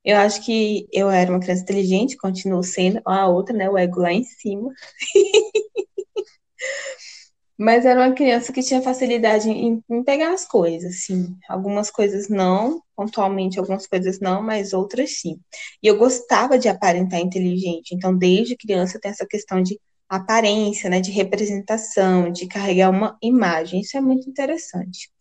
[0.03, 4.01] eu acho que eu era uma criança inteligente, continuo sendo, a outra, né, o ego
[4.01, 4.71] lá em cima.
[7.57, 11.35] Mas era uma criança que tinha facilidade em, em, pegar as coisas, assim.
[11.47, 15.39] Algumas coisas não, pontualmente algumas coisas não, mas outras sim.
[15.81, 17.93] E eu gostava de aparentar inteligente.
[17.93, 23.81] Então, desde criança tem essa questão de aparência, né, de representação, de carregar uma imagem.
[23.81, 25.11] Isso é muito interessante.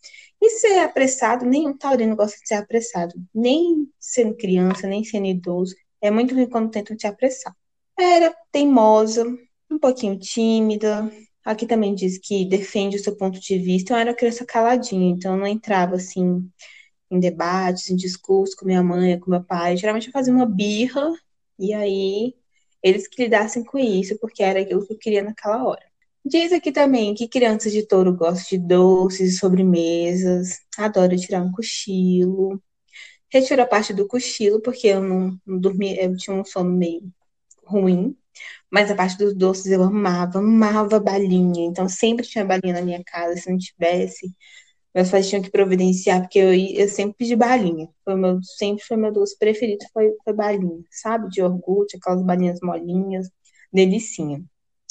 [0.41, 3.13] E ser apressado, nenhum taurino gosta de ser apressado.
[3.33, 5.75] Nem sendo criança, nem sendo idoso.
[6.01, 7.55] É muito ruim quando tentam te apressar.
[7.97, 9.23] Era teimosa,
[9.69, 11.11] um pouquinho tímida,
[11.43, 13.93] Aqui também diz que defende o seu ponto de vista.
[13.93, 16.47] Eu era criança caladinha, então eu não entrava assim
[17.11, 19.77] em debates, em discursos com minha mãe, com meu pai.
[19.77, 21.11] Geralmente eu fazia uma birra
[21.59, 22.35] e aí
[22.83, 25.90] eles que lidassem com isso, porque era aquilo que eu queria naquela hora.
[26.23, 31.51] Diz aqui também que crianças de touro gostam de doces e sobremesas, adora tirar um
[31.51, 32.61] cochilo.
[33.31, 37.03] Retiro a parte do cochilo, porque eu não, não dormia, eu tinha um sono meio
[37.65, 38.15] ruim.
[38.71, 41.65] Mas a parte dos doces eu amava, amava balinha.
[41.67, 43.37] Então sempre tinha balinha na minha casa.
[43.37, 44.33] Se não tivesse,
[44.95, 47.89] meus pais tinham que providenciar, porque eu, eu sempre pedi balinha.
[48.05, 51.29] Foi meu, sempre foi meu doce preferido, foi, foi balinha, sabe?
[51.29, 53.29] De iogurte, aquelas balinhas molinhas,
[53.73, 54.43] delicinha.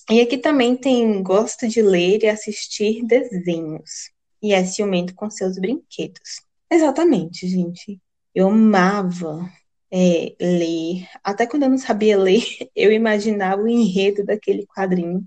[0.09, 4.11] E aqui também tem gosta de ler e assistir desenhos.
[4.43, 6.43] E é ciumento com seus brinquedos.
[6.71, 8.01] Exatamente, gente.
[8.35, 9.51] Eu amava
[9.93, 11.09] é, ler.
[11.23, 12.43] Até quando eu não sabia ler,
[12.75, 15.25] eu imaginava o enredo daquele quadrinho.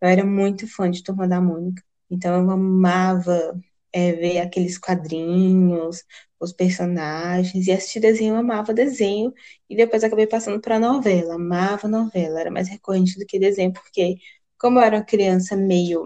[0.00, 1.82] Eu era muito fã de Turma da Mônica.
[2.10, 3.60] Então eu amava
[3.92, 6.02] é, ver aqueles quadrinhos,
[6.40, 9.32] os personagens, e assistir desenho, amava desenho,
[9.68, 14.16] e depois acabei passando para novela, amava novela, era mais recorrente do que desenho, porque
[14.58, 16.04] como eu era uma criança meio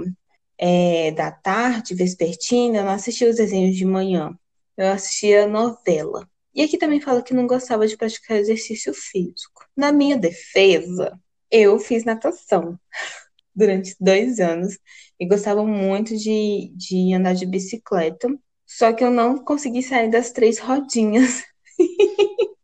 [0.59, 4.37] é, da tarde, vespertina, eu não assistia os desenhos de manhã,
[4.77, 6.29] eu assistia novela.
[6.55, 9.64] E aqui também fala que não gostava de praticar exercício físico.
[9.77, 11.18] Na minha defesa,
[11.51, 12.79] eu fiz natação
[13.55, 14.79] durante dois anos
[15.18, 18.29] e gostava muito de, de andar de bicicleta.
[18.76, 21.44] Só que eu não consegui sair das três rodinhas.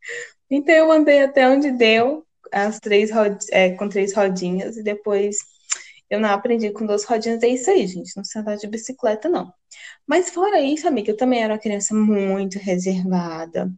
[0.51, 3.11] então eu andei até onde deu, as três
[3.51, 5.37] é, com três rodinhas, e depois
[6.09, 7.42] eu não aprendi com duas rodinhas.
[7.42, 8.16] É isso aí, gente.
[8.16, 9.53] Não sei andar de bicicleta, não.
[10.07, 13.71] Mas fora isso, amiga, eu também era uma criança muito reservada.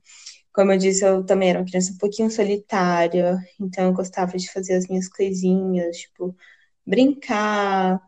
[0.52, 4.50] Como eu disse, eu também era uma criança um pouquinho solitária, então eu gostava de
[4.52, 6.34] fazer as minhas coisinhas, tipo,
[6.86, 8.00] brincar,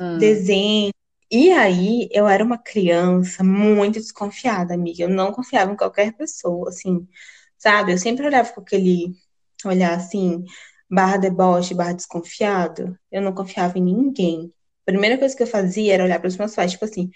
[0.00, 0.18] hum.
[0.18, 0.92] desenho.
[1.36, 5.02] E aí, eu era uma criança muito desconfiada, amiga.
[5.02, 7.08] Eu não confiava em qualquer pessoa, assim,
[7.58, 7.90] sabe?
[7.90, 9.12] Eu sempre olhava com aquele
[9.64, 10.44] olhar assim,
[10.88, 12.96] barra deboche, barra desconfiado.
[13.10, 14.52] Eu não confiava em ninguém.
[14.82, 17.10] A primeira coisa que eu fazia era olhar para os meus pais, tipo assim,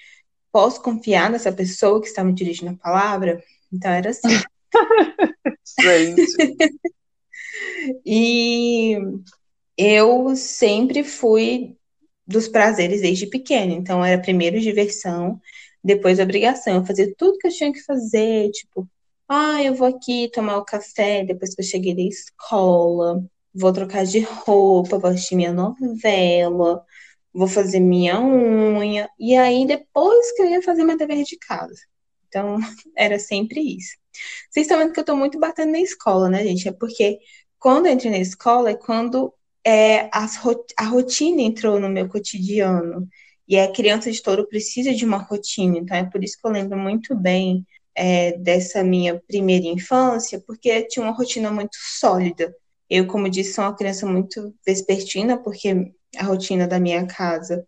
[0.51, 3.41] posso confiar nessa pessoa que está me dirigindo a palavra?
[3.73, 4.27] Então era assim.
[8.05, 8.99] e
[9.77, 11.78] eu sempre fui
[12.29, 13.73] dos prazeres desde pequena.
[13.73, 15.41] Então era primeiro diversão,
[15.83, 16.77] depois obrigação.
[16.77, 18.89] Eu fazia tudo que eu tinha que fazer, tipo,
[19.29, 24.05] ah, eu vou aqui tomar o café depois que eu cheguei da escola, vou trocar
[24.05, 26.85] de roupa, vou assistir minha novela,
[27.33, 31.81] vou fazer minha unha, e aí depois que eu ia fazer meu dever de casa.
[32.29, 32.59] Então,
[32.97, 33.97] era sempre isso.
[34.51, 36.69] Vocês estão vendo que eu tô muito batendo na escola, né, gente?
[36.69, 37.19] É porque
[37.59, 39.33] quando eu entrei na escola é quando
[39.65, 40.39] é, as,
[40.77, 43.09] a rotina entrou no meu cotidiano.
[43.47, 45.79] E a criança de touro precisa de uma rotina.
[45.79, 50.83] Então, é por isso que eu lembro muito bem é, dessa minha primeira infância, porque
[50.83, 52.55] tinha uma rotina muito sólida.
[52.91, 57.67] Eu, como disse, sou uma criança muito vespertina, porque a rotina da minha casa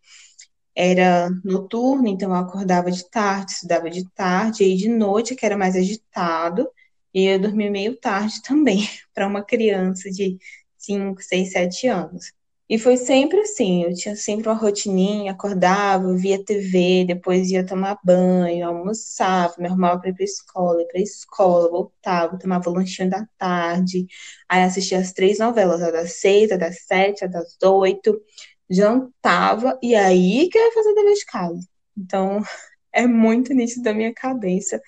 [0.75, 5.57] era noturna, então eu acordava de tarde, estudava de tarde, e de noite, que era
[5.57, 6.69] mais agitado,
[7.13, 10.39] e eu dormia meio tarde também, para uma criança de
[10.81, 12.33] 5, 6, 7 anos.
[12.69, 17.99] E foi sempre assim, eu tinha sempre uma rotininha, acordava, via TV, depois ia tomar
[18.05, 23.11] banho, almoçava, me arrumava para ir para escola, ir para escola, voltava, tomava o lanchinho
[23.11, 24.07] da tarde,
[24.49, 28.21] aí assistia as três novelas, a das seis, a das sete, a das oito,
[28.69, 31.69] jantava, e aí que eu ia fazer dever de casa.
[31.97, 32.41] Então,
[32.93, 34.81] é muito nisso da minha cabeça,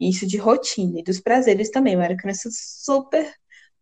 [0.00, 1.94] isso de rotina e dos prazeres também.
[1.94, 3.32] Eu era criança super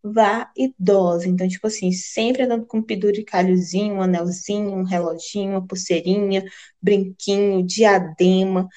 [0.02, 1.28] vaidosa.
[1.28, 6.44] Então, tipo assim, sempre andando com um penduricalhozinho, um anelzinho, um reloginho, uma pulseirinha,
[6.82, 8.68] brinquinho, diadema,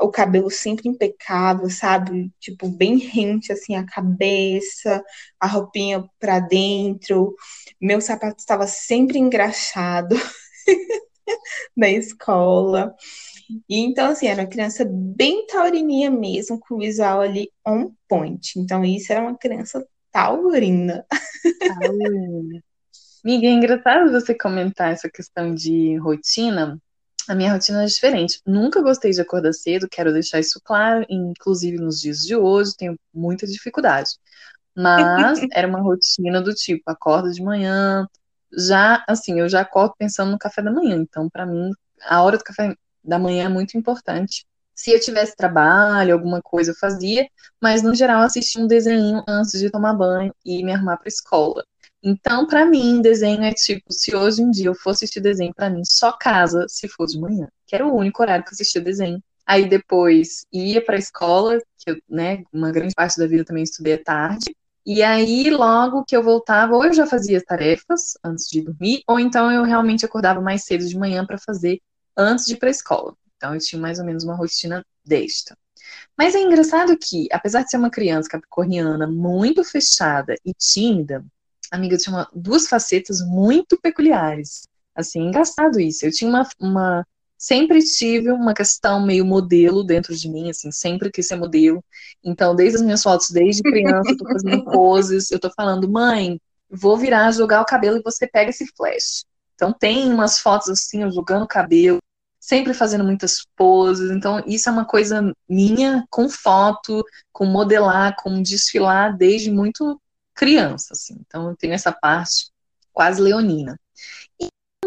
[0.00, 2.32] o cabelo sempre impecável, sabe?
[2.40, 5.04] Tipo, bem rente, assim, a cabeça,
[5.40, 7.34] a roupinha pra dentro.
[7.80, 10.16] Meu sapato estava sempre engraxado
[11.76, 12.94] na escola.
[13.68, 18.58] E então, assim, era uma criança bem taurininha mesmo, com o visual ali on point.
[18.58, 21.04] Então, isso era uma criança taurina.
[21.66, 22.62] Taurina.
[23.24, 26.80] Miga, é engraçado você comentar essa questão de rotina.
[27.28, 28.40] A minha rotina é diferente.
[28.46, 32.98] Nunca gostei de acordar cedo, quero deixar isso claro, inclusive nos dias de hoje, tenho
[33.12, 34.10] muita dificuldade.
[34.74, 38.06] Mas era uma rotina do tipo, acordo de manhã,
[38.56, 40.96] já, assim, eu já acordo pensando no café da manhã.
[40.96, 41.70] Então, para mim,
[42.06, 44.46] a hora do café da manhã é muito importante.
[44.78, 47.28] Se eu tivesse trabalho, alguma coisa eu fazia,
[47.60, 51.64] mas no geral assistia um desenho antes de tomar banho e me arrumar para escola.
[52.00, 55.68] Então, para mim, desenho é tipo, se hoje em dia eu for assistir desenho, para
[55.68, 58.80] mim só casa se for de manhã, que era o único horário que eu assistia
[58.80, 59.20] desenho.
[59.44, 63.64] Aí depois ia para a escola, que eu, né, uma grande parte da vida também
[63.64, 64.54] estudei à tarde.
[64.86, 69.02] E aí, logo que eu voltava, ou eu já fazia as tarefas antes de dormir,
[69.08, 71.80] ou então eu realmente acordava mais cedo de manhã para fazer
[72.16, 73.16] antes de ir para a escola.
[73.38, 75.56] Então, eu tinha mais ou menos uma rotina desta.
[76.16, 81.24] Mas é engraçado que, apesar de ser uma criança capricorniana muito fechada e tímida,
[81.70, 84.62] amiga, eu tinha uma, duas facetas muito peculiares.
[84.94, 86.04] Assim, engraçado isso.
[86.04, 87.06] Eu tinha uma, uma
[87.38, 91.82] sempre tive uma questão meio modelo dentro de mim, assim, sempre quis ser modelo.
[92.24, 96.40] Então, desde as minhas fotos, desde criança, eu tô fazendo poses, eu tô falando, mãe,
[96.68, 99.24] vou virar, jogar o cabelo e você pega esse flash.
[99.54, 101.98] Então, tem umas fotos assim, eu jogando o cabelo,
[102.48, 104.10] sempre fazendo muitas poses.
[104.10, 110.00] Então, isso é uma coisa minha com foto, com modelar, com desfilar desde muito
[110.34, 111.16] criança, assim.
[111.26, 112.50] Então, eu tenho essa parte
[112.92, 113.78] quase leonina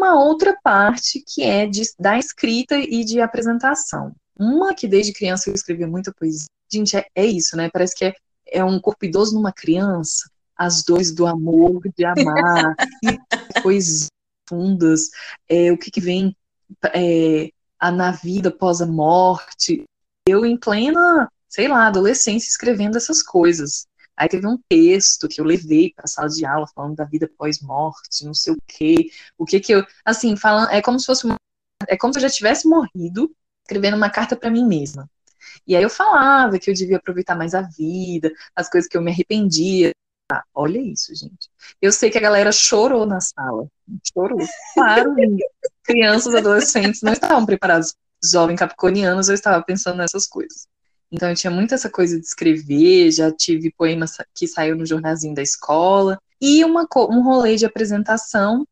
[0.02, 4.12] uma outra parte que é de, da escrita e de apresentação.
[4.36, 6.46] Uma que desde criança eu escrevia muita poesia.
[6.72, 7.70] Gente, é, é isso, né?
[7.72, 8.14] Parece que é,
[8.48, 14.08] é um corpo idoso numa criança, as dores do amor, de amar, e poesias
[14.48, 15.08] fundas,
[15.48, 16.36] é, o que, que vem
[16.94, 17.50] é,
[17.90, 19.84] na vida após a morte.
[20.26, 23.86] Eu, em plena, sei lá, adolescência, escrevendo essas coisas.
[24.16, 27.30] Aí teve um texto que eu levei para a sala de aula falando da vida
[27.36, 31.24] pós-morte, não sei o quê, o que que eu, assim, falando, é como se fosse
[31.24, 31.36] uma,
[31.88, 35.08] é como se eu já tivesse morrido, escrevendo uma carta para mim mesma.
[35.66, 39.02] E aí eu falava que eu devia aproveitar mais a vida, as coisas que eu
[39.02, 39.92] me arrependia.
[40.30, 41.50] Ah, olha isso, gente.
[41.80, 43.66] Eu sei que a galera chorou na sala.
[44.12, 44.38] Chorou.
[44.74, 45.14] Claro,
[45.82, 47.94] crianças, adolescentes não estavam preparados.
[48.24, 50.66] Jovens capricornianos, eu estava pensando nessas coisas.
[51.10, 55.34] Então eu tinha muito essa coisa de escrever, já tive poemas que saiu no jornalzinho
[55.34, 58.66] da escola, e uma, um rolê de apresentação,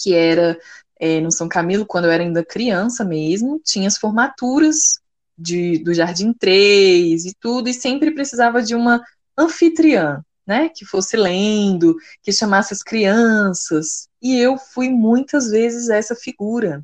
[0.00, 0.58] que era
[1.00, 5.00] é, no São Camilo, quando eu era ainda criança mesmo, tinha as formaturas
[5.36, 9.02] de, do Jardim 3 e tudo, e sempre precisava de uma
[9.36, 16.16] anfitriã, né, que fosse lendo, que chamasse as crianças, e eu fui muitas vezes essa
[16.16, 16.82] figura.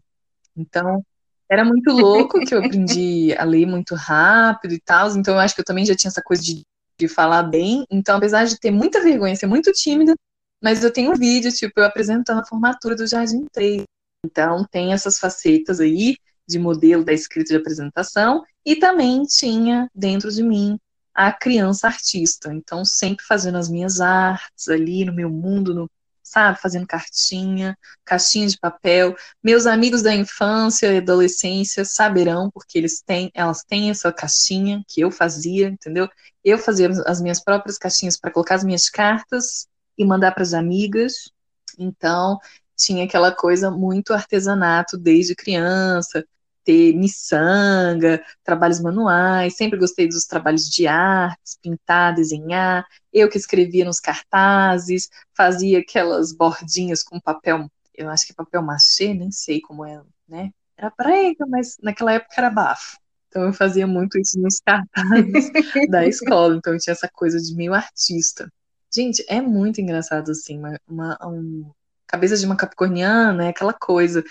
[0.54, 1.02] Então,
[1.50, 5.54] era muito louco que eu aprendi a ler muito rápido e tal, então eu acho
[5.54, 6.62] que eu também já tinha essa coisa de,
[7.00, 7.86] de falar bem.
[7.90, 10.14] Então, apesar de ter muita vergonha, ser muito tímida,
[10.62, 13.82] mas eu tenho um vídeo, tipo, eu apresentando a formatura do Jardim 3.
[14.26, 20.30] Então, tem essas facetas aí de modelo da escrita de apresentação, e também tinha dentro
[20.30, 20.78] de mim
[21.14, 22.52] a criança artista.
[22.52, 25.90] Então, sempre fazendo as minhas artes ali no meu mundo, no,
[26.22, 26.60] sabe?
[26.60, 29.14] Fazendo cartinha, caixinha de papel.
[29.42, 35.00] Meus amigos da infância e adolescência saberão, porque eles têm, elas têm essa caixinha que
[35.00, 36.08] eu fazia, entendeu?
[36.42, 40.54] Eu fazia as minhas próprias caixinhas para colocar as minhas cartas e mandar para as
[40.54, 41.30] amigas.
[41.78, 42.38] Então,
[42.76, 46.24] tinha aquela coisa muito artesanato desde criança,
[46.64, 53.84] ter miçanga, trabalhos manuais, sempre gostei dos trabalhos de artes, pintar, desenhar, eu que escrevia
[53.84, 59.60] nos cartazes, fazia aquelas bordinhas com papel, eu acho que é papel machê, nem sei
[59.60, 60.50] como é, né?
[60.76, 62.98] Era prega, mas naquela época era bafo.
[63.28, 65.50] Então eu fazia muito isso nos cartazes
[65.90, 68.50] da escola, então eu tinha essa coisa de meio artista.
[68.94, 71.68] Gente, é muito engraçado assim, uma, uma um,
[72.06, 74.22] cabeça de uma capricorniana, é aquela coisa.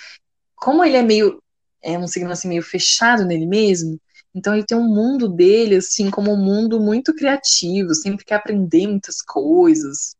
[0.55, 1.42] Como ele é meio
[1.83, 3.99] é um signo assim meio fechado nele mesmo.
[4.33, 8.87] Então ele tem um mundo dele assim como um mundo muito criativo, sempre quer aprender
[8.87, 10.15] muitas coisas.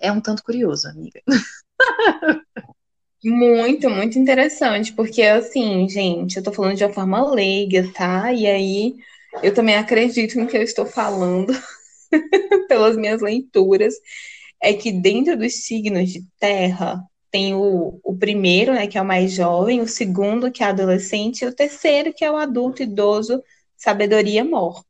[0.00, 1.20] É um tanto curioso, amiga.
[3.24, 8.32] Muito, muito interessante, porque assim, gente, eu tô falando de uma forma leiga, tá?
[8.32, 8.96] E aí
[9.44, 11.52] eu também acredito no que eu estou falando
[12.68, 13.94] pelas minhas leituras,
[14.60, 17.00] é que dentro dos signos de terra,
[17.32, 21.42] tem o, o primeiro, né, que é o mais jovem, o segundo, que é adolescente,
[21.42, 23.42] e o terceiro, que é o adulto, idoso,
[23.76, 24.84] sabedoria, amor.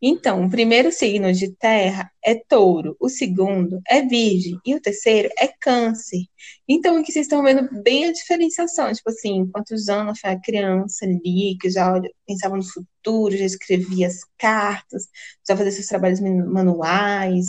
[0.00, 5.28] Então, o primeiro signo de terra é touro, o segundo é virgem e o terceiro
[5.36, 6.20] é câncer.
[6.68, 8.92] Então, aqui vocês estão vendo bem a diferenciação.
[8.92, 14.06] Tipo assim, quantos anos foi a criança ali, que já pensava no futuro, já escrevia
[14.06, 15.08] as cartas,
[15.46, 17.46] já fazia seus trabalhos manuais,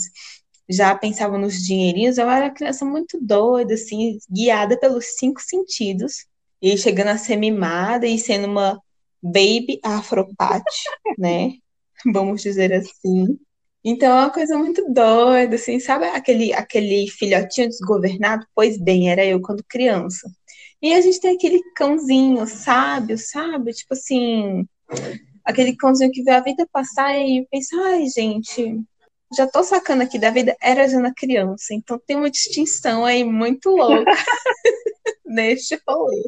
[0.69, 2.17] já pensava nos dinheirinhos.
[2.17, 6.25] Eu era criança muito doida, assim, guiada pelos cinco sentidos.
[6.61, 8.79] E chegando a ser mimada e sendo uma
[9.21, 10.83] baby afropate,
[11.17, 11.53] né?
[12.05, 13.37] vamos dizer assim.
[13.83, 18.45] Então é uma coisa muito doida, assim, sabe aquele, aquele filhotinho desgovernado?
[18.53, 20.29] Pois bem, era eu quando criança.
[20.81, 23.73] E a gente tem aquele cãozinho sábio, sabe?
[23.73, 24.65] Tipo assim,
[25.43, 28.81] aquele cãozinho que vê a vida passar e pensa, ai, gente,
[29.35, 31.73] já tô sacando aqui da vida, era já na criança.
[31.73, 34.11] Então tem uma distinção aí muito louca
[35.25, 36.23] neste rolê.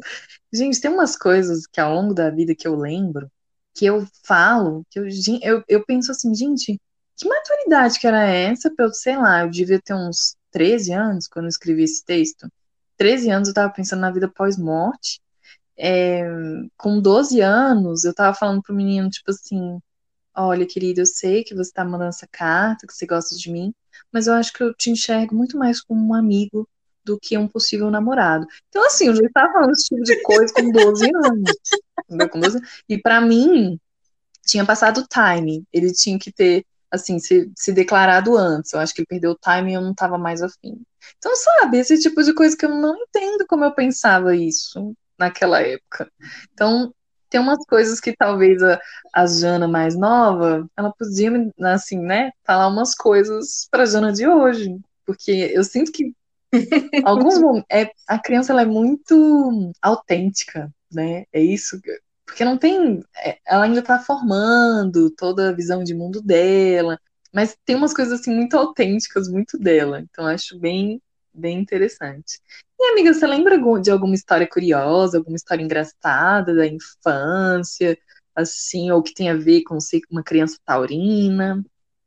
[0.52, 3.30] Gente, tem umas coisas que ao longo da vida que eu lembro
[3.74, 5.06] que eu falo, que eu,
[5.42, 6.78] eu, eu penso assim, gente,
[7.16, 11.26] que maturidade que era essa pra eu, sei lá, eu devia ter uns 13 anos
[11.26, 12.48] quando eu escrevi esse texto.
[12.96, 15.20] 13 anos eu tava pensando na vida pós-morte.
[15.76, 16.22] É,
[16.76, 19.78] com 12 anos, eu tava falando pro menino, tipo assim,
[20.36, 23.74] olha, querido, eu sei que você tá mandando essa carta, que você gosta de mim,
[24.12, 26.68] mas eu acho que eu te enxergo muito mais como um amigo
[27.04, 28.46] do que um possível namorado.
[28.68, 32.30] Então, assim, eu já estava falando esse tipo de coisa com 12 anos.
[32.30, 33.78] Com 12, e para mim,
[34.44, 35.64] tinha passado o time.
[35.72, 38.72] Ele tinha que ter, assim, se, se declarado antes.
[38.72, 40.80] Eu acho que ele perdeu o time e eu não estava mais afim.
[41.18, 45.60] Então, sabe, esse tipo de coisa que eu não entendo como eu pensava isso naquela
[45.60, 46.10] época.
[46.52, 46.94] Então,
[47.32, 48.78] tem umas coisas que talvez a,
[49.14, 51.30] a Jana mais nova, ela podia,
[51.64, 54.78] assim, né, falar umas coisas pra Jana de hoje.
[55.04, 56.14] Porque eu sinto que
[57.04, 61.24] Alguns é, a criança ela é muito autêntica, né?
[61.32, 61.80] É isso.
[62.26, 63.00] Porque não tem.
[63.16, 66.98] É, ela ainda está formando toda a visão de mundo dela,
[67.32, 70.00] mas tem umas coisas assim muito autênticas, muito dela.
[70.00, 71.00] Então acho bem,
[71.32, 72.40] bem interessante.
[72.78, 77.96] E amiga, você lembra de alguma história curiosa, alguma história engraçada da infância,
[78.34, 81.64] assim, ou que tem a ver com ser uma criança taurina?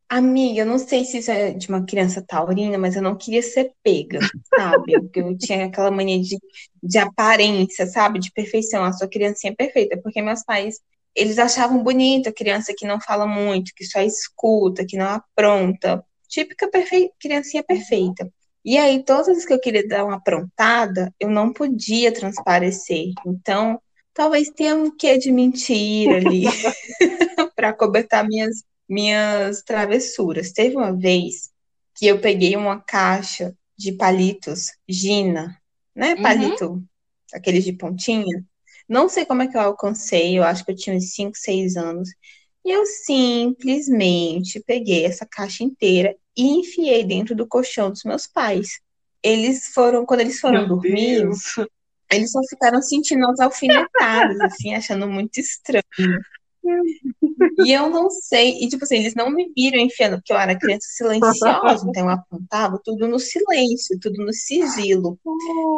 [0.08, 3.42] Amiga, eu não sei se isso é de uma criança taurina, mas eu não queria
[3.42, 4.20] ser pega,
[4.56, 4.94] sabe?
[5.16, 6.38] Eu tinha aquela mania de,
[6.82, 8.20] de aparência, sabe?
[8.20, 8.84] De perfeição.
[8.84, 10.80] A sua criancinha é perfeita, porque meus pais,
[11.16, 16.06] eles achavam bonita a criança que não fala muito, que só escuta, que não apronta.
[16.28, 17.10] Típica perfe...
[17.20, 18.32] criancinha perfeita.
[18.66, 23.14] E aí, todas as que eu queria dar uma aprontada, eu não podia transparecer.
[23.26, 23.80] Então,
[24.12, 26.46] talvez tenha um quê de mentira ali
[27.56, 30.52] para cobertar minhas minhas travessuras.
[30.52, 31.50] Teve uma vez
[31.96, 35.60] que eu peguei uma caixa de palitos Gina,
[35.96, 36.14] né?
[36.14, 36.22] Uhum.
[36.22, 36.86] Palito, uhum.
[37.34, 38.44] aqueles de pontinha.
[38.88, 41.76] Não sei como é que eu alcancei, eu acho que eu tinha uns 5, 6
[41.76, 42.10] anos.
[42.66, 48.80] E eu simplesmente peguei essa caixa inteira e enfiei dentro do colchão dos meus pais.
[49.22, 51.56] Eles foram, quando eles foram Meu dormir, Deus.
[52.12, 55.84] eles só ficaram sentindo as alfinetadas, assim, achando muito estranho.
[57.60, 60.58] E eu não sei, e tipo assim, eles não me viram enfiando, porque eu era
[60.58, 65.20] criança silenciosa, então eu apontava tudo no silêncio, tudo no sigilo.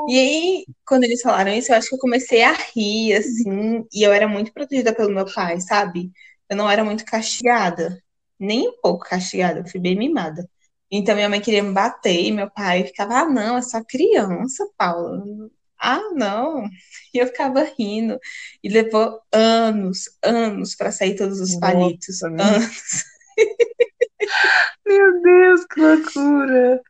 [0.07, 4.01] E aí, quando eles falaram isso, eu acho que eu comecei a rir, assim, e
[4.03, 6.09] eu era muito protegida pelo meu pai, sabe?
[6.49, 8.01] Eu não era muito castigada,
[8.39, 10.49] nem um pouco castigada, eu fui bem mimada.
[10.91, 14.67] Então minha mãe queria me bater, e meu pai ficava, ah, não, é só criança,
[14.77, 16.63] Paulo ah, não.
[17.13, 18.19] E eu ficava rindo.
[18.63, 22.21] E levou anos, anos para sair todos os Nossa, palitos.
[22.21, 23.03] Anos.
[24.85, 26.81] Meu Deus, que loucura!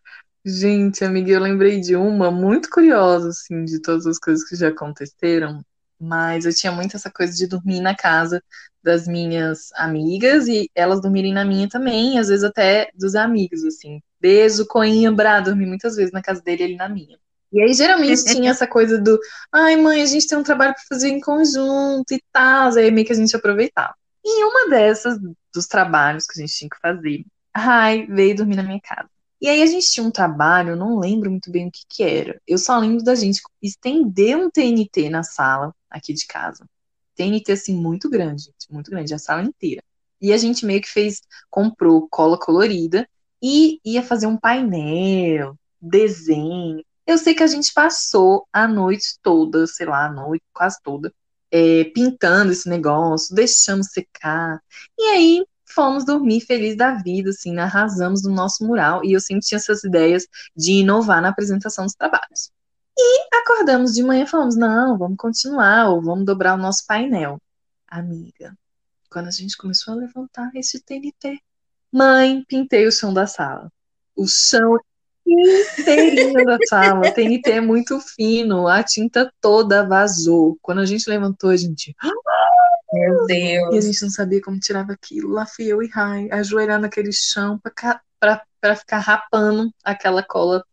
[0.46, 4.70] Gente, amiga, eu lembrei de uma muito curiosa, assim, de todas as coisas que já
[4.70, 5.62] aconteceram.
[6.00, 8.44] Mas eu tinha muito essa coisa de dormir na casa
[8.84, 14.02] das minhas amigas e elas dormirem na minha também, às vezes até dos amigos, assim.
[14.20, 17.18] Beijo, Coimbra, dormi muitas vezes na casa dele e ele na minha.
[17.52, 19.20] E aí, geralmente, tinha essa coisa do
[19.52, 22.76] ai, mãe, a gente tem um trabalho para fazer em conjunto e tal.
[22.76, 23.94] Aí meio que a gente aproveitava.
[24.24, 25.18] E uma dessas,
[25.54, 29.10] dos trabalhos que a gente tinha que fazer, ai, veio dormir na minha casa.
[29.40, 32.04] E aí a gente tinha um trabalho, eu não lembro muito bem o que que
[32.04, 32.42] era.
[32.48, 36.66] Eu só lembro da gente estender um TNT na sala aqui de casa.
[37.16, 39.84] TNT, assim, muito grande, muito grande, a sala inteira.
[40.22, 43.08] E a gente meio que fez, comprou cola colorida
[43.42, 46.84] e ia fazer um painel, desenho.
[47.06, 51.14] Eu sei que a gente passou a noite toda, sei lá, a noite quase toda,
[51.52, 54.62] é, pintando esse negócio, deixamos secar.
[54.98, 59.04] E aí fomos dormir felizes da vida, assim, arrasamos no nosso mural.
[59.06, 62.52] E eu sempre tinha essas ideias de inovar na apresentação dos trabalhos.
[62.98, 67.40] E acordamos de manhã e falamos: não, vamos continuar, ou vamos dobrar o nosso painel.
[67.88, 68.58] Amiga,
[69.10, 71.40] quando a gente começou a levantar esse TNT,
[71.92, 73.72] mãe, pintei o chão da sala.
[74.16, 74.78] O chão
[75.26, 77.12] inteirinho da sala.
[77.12, 80.58] TNT é muito fino, a tinta toda vazou.
[80.62, 81.96] Quando a gente levantou, a gente.
[82.92, 83.76] Meu Deus.
[83.76, 85.34] E a gente não sabia como tirava aquilo.
[85.34, 90.66] Lá fui eu e Rai, ajoelhando naquele chão para ficar rapando aquela cola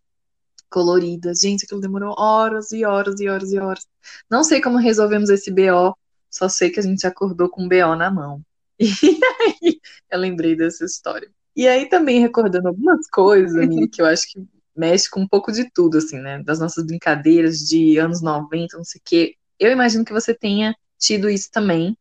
[0.74, 1.32] colorida.
[1.32, 3.86] Gente, aquilo demorou horas e horas e horas e horas.
[4.28, 5.96] Não sei como resolvemos esse BO,
[6.28, 8.42] só sei que a gente acordou com um BO na mão.
[9.62, 11.30] E aí eu lembrei dessa história.
[11.54, 14.44] E aí também recordando algumas coisas, amiga, que eu acho que
[14.74, 16.42] mexe com um pouco de tudo, assim, né?
[16.42, 19.36] Das nossas brincadeiras de anos 90, não sei o quê.
[19.60, 21.96] Eu imagino que você tenha tido isso também,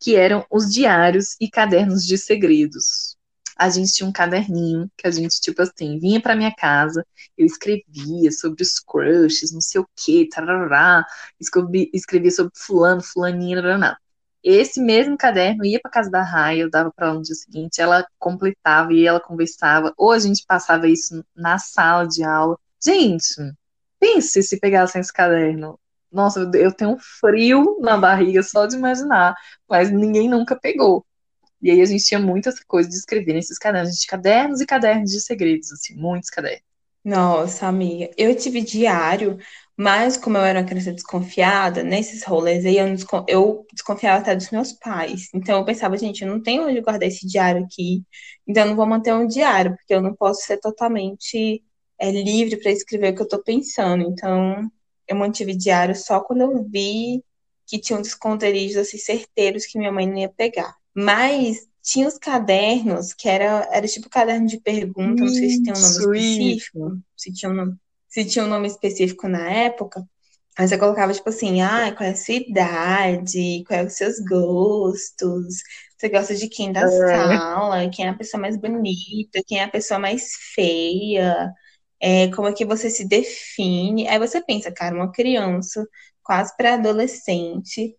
[0.00, 3.16] que eram os diários e cadernos de segredos.
[3.56, 7.46] A gente tinha um caderninho que a gente, tipo assim, vinha pra minha casa, eu
[7.46, 11.04] escrevia sobre os crushes, não sei o quê, tarará,
[11.40, 13.96] escrevia, sobre fulano, fulaninha, tarará.
[14.42, 17.80] Esse mesmo caderno ia para casa da Raia, eu dava para ela no dia seguinte,
[17.80, 22.58] ela completava e ela conversava, ou a gente passava isso na sala de aula.
[22.84, 23.34] Gente,
[24.00, 25.78] pense se pegassem esse caderno.
[26.10, 29.34] Nossa, eu tenho um frio na barriga só de imaginar,
[29.68, 31.06] mas ninguém nunca pegou.
[31.62, 34.66] E aí a gente tinha muitas coisas de escrever nesses cadernos, a gente cadernos e
[34.66, 36.62] cadernos de segredos, assim, muitos cadernos.
[37.04, 39.36] Nossa, amiga, eu tive diário,
[39.76, 42.86] mas como eu era uma criança desconfiada, nesses rolês aí eu,
[43.28, 45.28] eu desconfiava até dos meus pais.
[45.34, 48.04] Então eu pensava, gente, eu não tenho onde guardar esse diário aqui,
[48.46, 51.64] então eu não vou manter um diário, porque eu não posso ser totalmente
[51.98, 54.02] é, livre para escrever o que eu estou pensando.
[54.04, 54.70] Então
[55.08, 57.22] eu mantive diário só quando eu vi
[57.66, 60.76] que tinham esconderijos assim, certeiros que minha mãe não ia pegar.
[60.94, 65.72] Mas tinha os cadernos, que era, era tipo caderno de pergunta, não sei se tem
[65.72, 67.76] um nome específico, se tinha um nome,
[68.08, 70.06] se tinha um nome específico na época.
[70.56, 74.26] Aí você colocava, tipo assim, ah, qual é a sua idade, quais são os seus
[74.28, 75.62] gostos,
[75.96, 76.88] você gosta de quem da é.
[76.88, 81.50] sala, quem é a pessoa mais bonita, quem é a pessoa mais feia,
[82.00, 84.08] é, como é que você se define.
[84.08, 85.86] Aí você pensa, cara, uma criança,
[86.22, 87.96] quase pré-adolescente,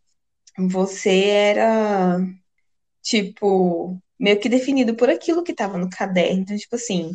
[0.58, 2.20] você era
[3.04, 6.42] tipo, meio que definido por aquilo que estava no caderno.
[6.42, 7.12] Então, tipo assim,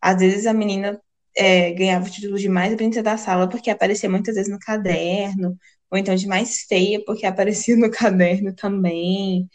[0.00, 1.00] às vezes a menina
[1.36, 5.56] é, ganhava o título de mais bonita da sala porque aparecia muitas vezes no caderno,
[5.90, 9.48] ou então de mais feia porque aparecia no caderno também.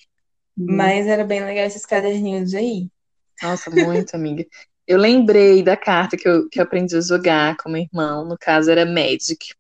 [0.58, 0.76] Hum.
[0.76, 2.90] Mas era bem legal esses caderninhos aí.
[3.42, 4.46] Nossa, muito, amiga.
[4.86, 8.38] Eu lembrei da carta que eu, que eu aprendi a jogar com meu irmão, no
[8.38, 9.54] caso era Magic.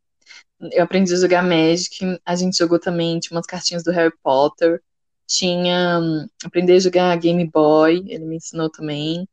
[0.72, 4.82] Eu aprendi a jogar Magic, a gente jogou também, tinha umas cartinhas do Harry Potter
[5.28, 6.00] tinha
[6.44, 9.28] aprender a jogar Game Boy, ele me ensinou também.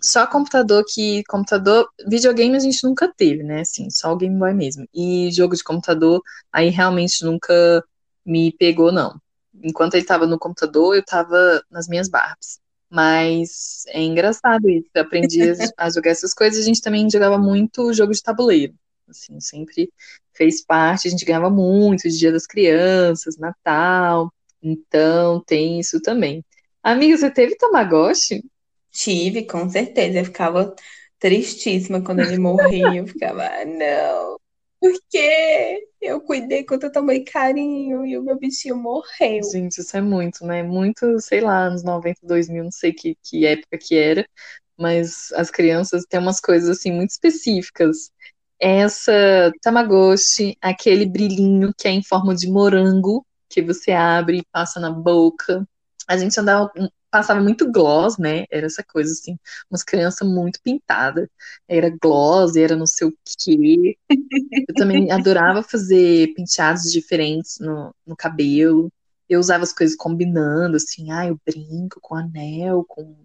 [0.00, 3.60] Só computador que computador, videogame a gente nunca teve, né?
[3.60, 4.86] Assim, só o Game Boy mesmo.
[4.94, 7.84] E jogo de computador aí realmente nunca
[8.24, 9.18] me pegou não.
[9.62, 12.58] Enquanto ele estava no computador, eu estava nas minhas Barbies.
[12.90, 14.88] Mas é engraçado isso.
[14.94, 15.40] Aprendi
[15.76, 16.60] a jogar essas coisas.
[16.60, 18.74] A gente também jogava muito jogo de tabuleiro.
[19.08, 19.90] Assim, sempre
[20.32, 21.08] fez parte.
[21.08, 24.32] A gente ganhava muito, Dia das Crianças, Natal.
[24.64, 26.42] Então, tem isso também.
[26.82, 28.42] Amiga, você teve Tamagotchi?
[28.90, 30.20] Tive, com certeza.
[30.20, 30.74] Eu ficava
[31.18, 32.96] tristíssima quando ele morria.
[32.96, 34.38] Eu ficava, ah, não,
[34.84, 35.88] por quê?
[35.98, 39.42] Eu cuidei com tanto amor e carinho e o meu bichinho morreu.
[39.50, 40.62] Gente, isso é muito, né?
[40.62, 44.28] Muito, sei lá, anos 90, 2000, não sei que, que época que era,
[44.78, 48.10] mas as crianças têm umas coisas assim muito específicas.
[48.60, 53.24] Essa Tamagotchi, aquele brilhinho que é em forma de morango,
[53.54, 55.66] que você abre e passa na boca.
[56.08, 56.72] A gente andava,
[57.10, 58.44] passava muito gloss, né?
[58.50, 59.38] Era essa coisa assim,
[59.70, 61.28] umas crianças muito pintadas.
[61.68, 63.96] Era gloss, era não sei o quê.
[64.68, 68.92] Eu também adorava fazer penteados diferentes no, no cabelo.
[69.28, 73.16] Eu usava as coisas combinando, assim, ah, eu brinco com anel, com,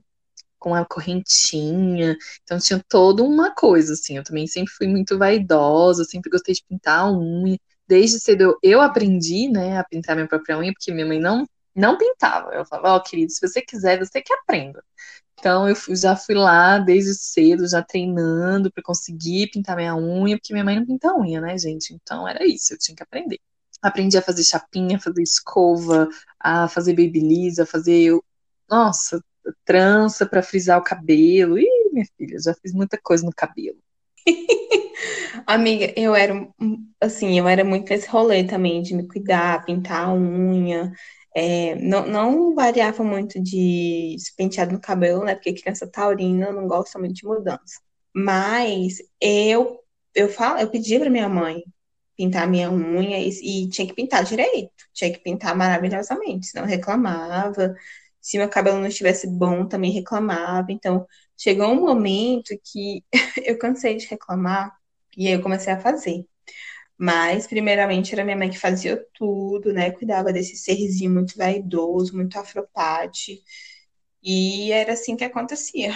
[0.59, 2.15] com a correntinha.
[2.43, 4.17] Então tinha toda uma coisa, assim.
[4.17, 7.57] Eu também sempre fui muito vaidosa, sempre gostei de pintar a unha
[7.89, 11.97] desde cedo eu aprendi, né, a pintar minha própria unha, porque minha mãe não não
[11.97, 12.51] pintava.
[12.53, 14.83] Eu falava, ó, oh, querido, se você quiser, você que aprenda.
[15.39, 20.53] Então eu já fui lá desde cedo, já treinando para conseguir pintar minha unha, porque
[20.53, 21.93] minha mãe não pinta unha, né, gente?
[21.93, 23.39] Então era isso, eu tinha que aprender.
[23.81, 26.09] Aprendi a fazer chapinha, a fazer escova,
[26.39, 28.19] a fazer babyliss, a fazer,
[28.69, 29.23] nossa,
[29.65, 31.57] trança para frisar o cabelo.
[31.57, 33.77] Ih, minha filha, já fiz muita coisa no cabelo.
[35.45, 36.33] Amiga, eu era
[37.01, 40.91] assim, eu era muito nesse rolê também de me cuidar, pintar a unha.
[41.35, 45.35] É, não, não variava muito de penteado no cabelo, né?
[45.35, 47.79] Porque criança taurina não gosta muito de mudança.
[48.13, 49.79] Mas eu
[50.15, 51.63] eu falo, eu pedi para minha mãe
[52.17, 53.29] pintar minha unha e,
[53.65, 57.75] e, tinha que pintar direito, tinha que pintar maravilhosamente, senão reclamava.
[58.21, 60.71] Se meu cabelo não estivesse bom, também reclamava.
[60.71, 61.07] Então,
[61.37, 63.03] chegou um momento que
[63.45, 64.78] eu cansei de reclamar
[65.17, 66.25] e aí eu comecei a fazer.
[66.97, 69.91] Mas, primeiramente, era minha mãe que fazia tudo, né?
[69.91, 73.41] Cuidava desse serzinho muito vaidoso, muito afropate.
[74.21, 75.91] E era assim que acontecia.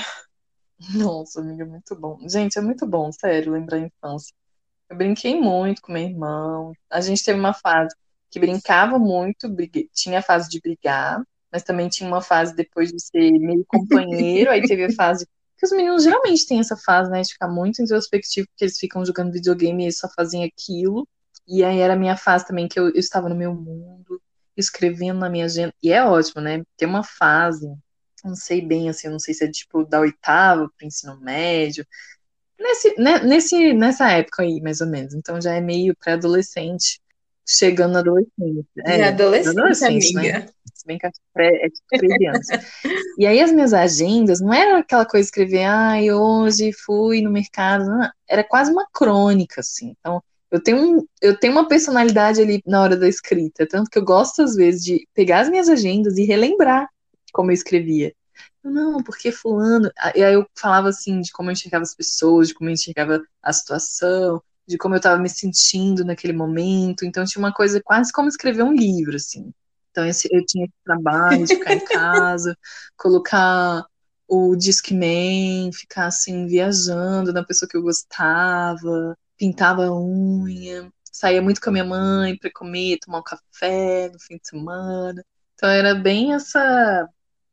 [0.96, 2.18] Nossa, amiga, muito bom.
[2.28, 4.34] Gente, é muito bom, sério, lembrar a infância.
[4.90, 6.74] Eu brinquei muito com meu irmão.
[6.90, 7.96] A gente teve uma fase
[8.32, 9.48] que brincava muito,
[9.94, 14.50] tinha a fase de brigar, mas também tinha uma fase depois de ser meio companheiro,
[14.50, 15.28] aí teve a fase
[15.58, 19.06] que os meninos geralmente têm essa fase, né, de ficar muito introspectivo, porque eles ficam
[19.06, 21.08] jogando videogame e eles só fazem aquilo.
[21.48, 24.22] E aí era a minha fase também, que eu, eu estava no meu mundo,
[24.56, 25.74] escrevendo na minha agenda.
[25.82, 26.64] E é ótimo, né?
[26.78, 27.68] Tem uma fase,
[28.24, 31.86] não sei bem, assim, não sei se é tipo da oitava para ensino médio,
[32.60, 35.14] nesse, né, nesse, nessa época aí, mais ou menos.
[35.14, 37.02] Então já é meio pré-adolescente,
[37.48, 38.66] chegando na adolescência.
[38.86, 40.22] É, adolescente, adolescente né?
[40.22, 40.40] amiga.
[40.40, 40.50] né?
[40.84, 41.12] Se bem que é
[41.70, 42.48] tipo 13 anos.
[43.18, 47.22] e aí as minhas agendas não era aquela coisa de escrever, ai, ah, hoje fui
[47.22, 49.96] no mercado, não, era quase uma crônica, assim.
[49.98, 50.22] Então,
[50.52, 54.42] eu tenho, eu tenho uma personalidade ali na hora da escrita, tanto que eu gosto,
[54.42, 56.90] às vezes, de pegar as minhas agendas e relembrar
[57.32, 58.14] como eu escrevia.
[58.64, 59.90] Não, porque fulano.
[60.16, 63.24] E aí eu falava assim de como eu enxergava as pessoas, de como eu enxergava
[63.42, 67.06] a situação, de como eu estava me sentindo naquele momento.
[67.06, 69.54] Então tinha uma coisa quase como escrever um livro, assim.
[69.94, 72.58] Então esse, eu tinha esse trabalho de ficar em casa,
[72.98, 73.86] colocar
[74.28, 81.62] o Discman, ficar assim viajando na pessoa que eu gostava, pintava a unha, saía muito
[81.62, 85.24] com a minha mãe para comer, tomar um café no fim de semana.
[85.54, 87.08] Então era bem essa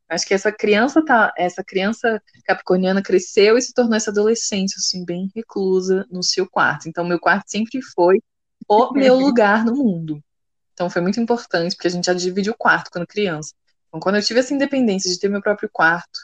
[0.09, 5.05] Acho que essa criança tá, essa criança capricorniana cresceu e se tornou essa adolescente assim
[5.05, 6.89] bem reclusa no seu quarto.
[6.89, 8.21] Então meu quarto sempre foi
[8.67, 10.21] o meu lugar no mundo.
[10.81, 13.53] Então foi muito importante porque a gente já dividiu o quarto quando criança.
[13.87, 16.21] Então quando eu tive essa independência de ter meu próprio quarto,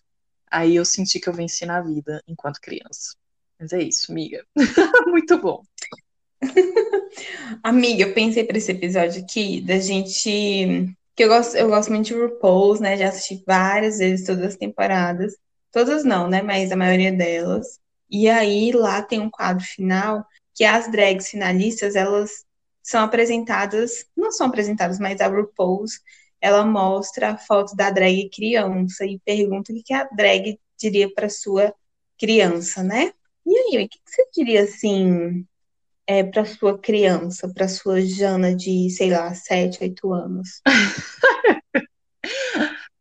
[0.49, 3.16] aí eu senti que eu venci na vida enquanto criança.
[3.60, 4.43] Mas é isso, amiga.
[5.05, 5.62] muito bom.
[7.62, 12.08] amiga, eu pensei para esse episódio aqui da gente que eu gosto, eu gosto muito
[12.08, 12.97] de RuPaul's, né?
[12.97, 15.36] Já assisti várias vezes todas as temporadas.
[15.72, 16.41] Todas não, né?
[16.41, 17.80] Mas a maioria delas.
[18.10, 22.47] E aí lá tem um quadro final que as drags finalistas, elas
[22.88, 26.00] são apresentadas, não são apresentadas, mas a RuPaul's,
[26.40, 31.28] ela mostra a foto da drag criança e pergunta o que a drag diria para
[31.28, 31.74] sua
[32.18, 33.12] criança, né?
[33.46, 35.46] E aí, o que você diria assim
[36.08, 40.62] é, para sua criança, para sua Jana de, sei lá, 7, 8 anos?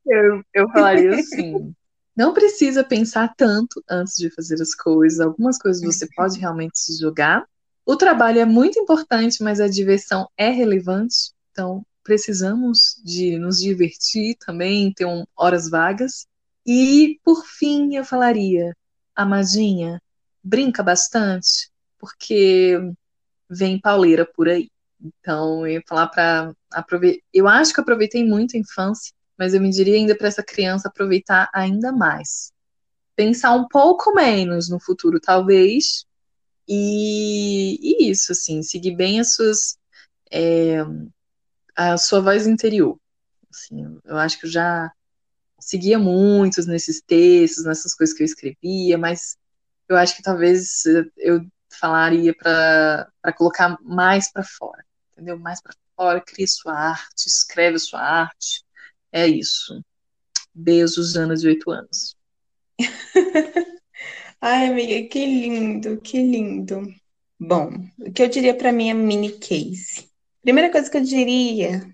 [0.04, 1.72] eu, eu falaria assim.
[2.16, 5.20] Não precisa pensar tanto antes de fazer as coisas.
[5.20, 7.46] Algumas coisas você pode realmente se jogar.
[7.86, 11.30] O trabalho é muito importante, mas a diversão é relevante.
[11.52, 16.26] Então, precisamos de nos divertir também, ter um, horas vagas.
[16.66, 18.76] E, por fim, eu falaria,
[19.14, 20.02] amadinha,
[20.42, 22.76] brinca bastante, porque
[23.48, 24.68] vem pauleira por aí.
[25.00, 27.22] Então, eu ia falar para aproveitar.
[27.32, 30.88] Eu acho que aproveitei muito a infância, mas eu me diria ainda para essa criança
[30.88, 32.52] aproveitar ainda mais.
[33.14, 36.05] Pensar um pouco menos no futuro, talvez.
[36.68, 39.78] E, e isso, assim, seguir bem as suas.
[40.30, 40.78] É,
[41.76, 42.98] a sua voz interior.
[43.50, 44.90] Assim, eu acho que eu já
[45.60, 49.36] seguia muitos nesses textos, nessas coisas que eu escrevia, mas
[49.88, 50.84] eu acho que talvez
[51.16, 55.38] eu falaria para colocar mais para fora, entendeu?
[55.38, 58.64] Mais para fora, cria sua arte, escreve sua arte.
[59.12, 59.82] É isso.
[60.54, 62.16] Beijos, Ana de oito anos.
[64.40, 66.82] Ai, amiga, que lindo, que lindo.
[67.38, 70.08] Bom, o que eu diria para minha mini case?
[70.42, 71.86] Primeira coisa que eu diria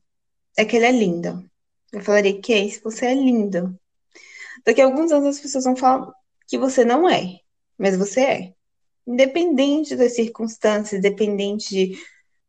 [0.56, 1.48] é que ele é lindo.
[1.92, 3.78] Eu falaria, Case, você é lindo.
[4.64, 6.12] Daqui a alguns anos as pessoas vão falar
[6.48, 7.40] que você não é,
[7.78, 8.54] mas você é
[9.06, 11.98] independente das circunstâncias, independente de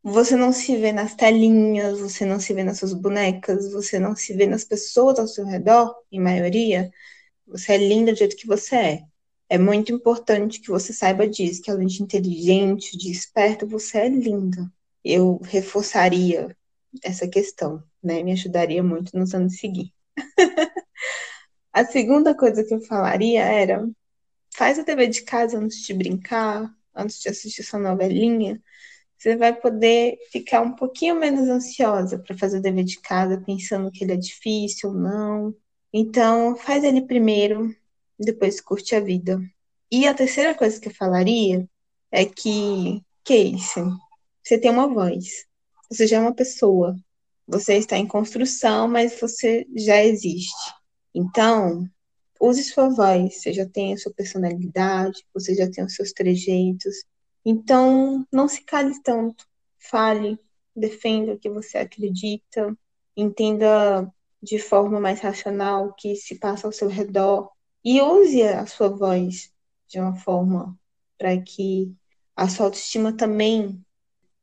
[0.03, 4.15] você não se vê nas telinhas, você não se vê nas suas bonecas, você não
[4.15, 6.91] se vê nas pessoas ao seu redor, em maioria,
[7.47, 9.12] você é linda do jeito que você é.
[9.53, 14.09] É muito importante que você saiba disso, que além de inteligente, de esperta, você é
[14.09, 14.67] linda.
[15.05, 16.57] Eu reforçaria
[17.03, 18.23] essa questão, né?
[18.23, 19.93] Me ajudaria muito nos anos seguintes.
[21.71, 23.87] A segunda coisa que eu falaria era
[24.55, 28.59] faz o dever de casa antes de brincar, antes de assistir sua novelinha,
[29.15, 33.91] você vai poder ficar um pouquinho menos ansiosa para fazer o dever de casa, pensando
[33.91, 35.55] que ele é difícil ou não.
[35.93, 37.71] Então, faz ele primeiro,
[38.19, 39.39] depois curte a vida.
[39.91, 41.67] E a terceira coisa que eu falaria
[42.11, 43.83] é que, Casey,
[44.43, 45.45] você tem uma voz.
[45.89, 46.95] Você já é uma pessoa.
[47.47, 50.73] Você está em construção, mas você já existe.
[51.13, 51.87] Então,
[52.39, 53.41] use sua voz.
[53.41, 56.95] Você já tem a sua personalidade, você já tem os seus trejeitos.
[57.45, 59.45] Então, não se cale tanto.
[59.77, 60.39] Fale,
[60.75, 62.75] defenda o que você acredita,
[63.15, 64.11] entenda
[64.41, 67.52] de forma mais racional o que se passa ao seu redor
[67.83, 69.51] e use a sua voz
[69.87, 70.77] de uma forma
[71.17, 71.93] para que
[72.35, 73.83] a sua autoestima também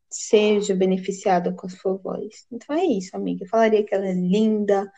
[0.08, 2.46] seja beneficiada com a sua voz.
[2.50, 3.44] Então é isso, amiga.
[3.44, 4.90] Eu falaria que ela é linda,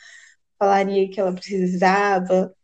[0.59, 2.55] falaria que ela precisava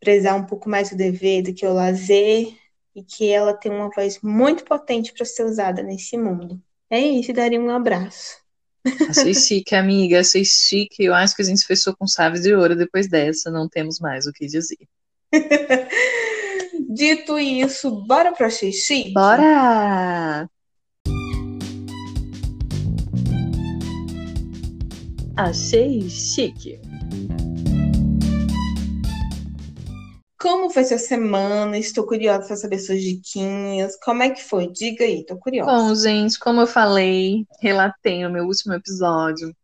[0.00, 2.56] prezar um pouco mais o dever do que o lazer
[2.94, 6.60] e que ela tem uma voz muito potente para ser usada nesse mundo.
[6.90, 8.38] É isso, daria um abraço.
[9.08, 11.04] Achei chique, amiga, achei chique.
[11.04, 14.26] Eu acho que a gente fechou com chaves de ouro depois dessa, não temos mais
[14.26, 14.88] o que dizer.
[16.88, 19.12] Dito isso, bora Achei Chique?
[19.12, 20.48] Bora!
[25.36, 26.80] Achei chique.
[30.40, 31.78] Como foi sua semana?
[31.78, 33.96] Estou curiosa para saber suas diquinhas.
[34.02, 34.66] Como é que foi?
[34.72, 35.70] Diga aí, tô curiosa.
[35.70, 39.54] Bom, gente, como eu falei, relatei no meu último episódio.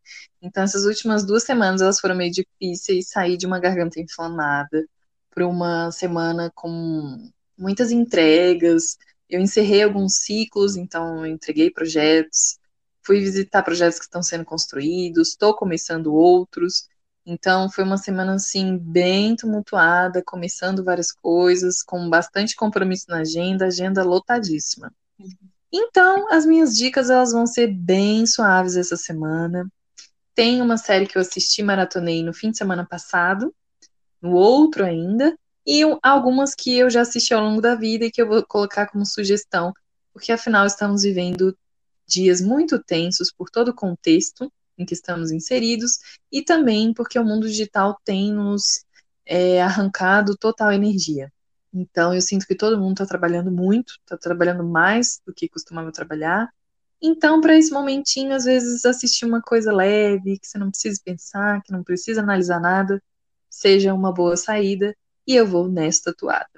[0.40, 3.08] Então, essas últimas duas semanas elas foram meio difíceis.
[3.08, 4.86] Saí de uma garganta inflamada
[5.34, 8.96] para uma semana com muitas entregas.
[9.28, 12.58] Eu encerrei alguns ciclos, então entreguei projetos
[13.04, 16.88] fui visitar projetos que estão sendo construídos, estou começando outros.
[17.26, 23.66] Então foi uma semana assim bem tumultuada, começando várias coisas, com bastante compromisso na agenda,
[23.66, 24.92] agenda lotadíssima.
[25.72, 29.66] Então, as minhas dicas elas vão ser bem suaves essa semana.
[30.34, 33.54] Tem uma série que eu assisti, maratonei no fim de semana passado,
[34.24, 38.22] no outro ainda, e algumas que eu já assisti ao longo da vida e que
[38.22, 39.72] eu vou colocar como sugestão,
[40.14, 41.56] porque afinal estamos vivendo
[42.06, 45.98] dias muito tensos por todo o contexto em que estamos inseridos
[46.32, 48.84] e também porque o mundo digital tem nos
[49.26, 51.30] é, arrancado total energia.
[51.72, 55.92] Então, eu sinto que todo mundo está trabalhando muito, está trabalhando mais do que costumava
[55.92, 56.48] trabalhar.
[57.02, 61.62] Então, para esse momentinho, às vezes assistir uma coisa leve, que você não precisa pensar,
[61.62, 63.02] que não precisa analisar nada,
[63.54, 64.96] seja uma boa saída,
[65.26, 66.48] e eu vou nesta toada.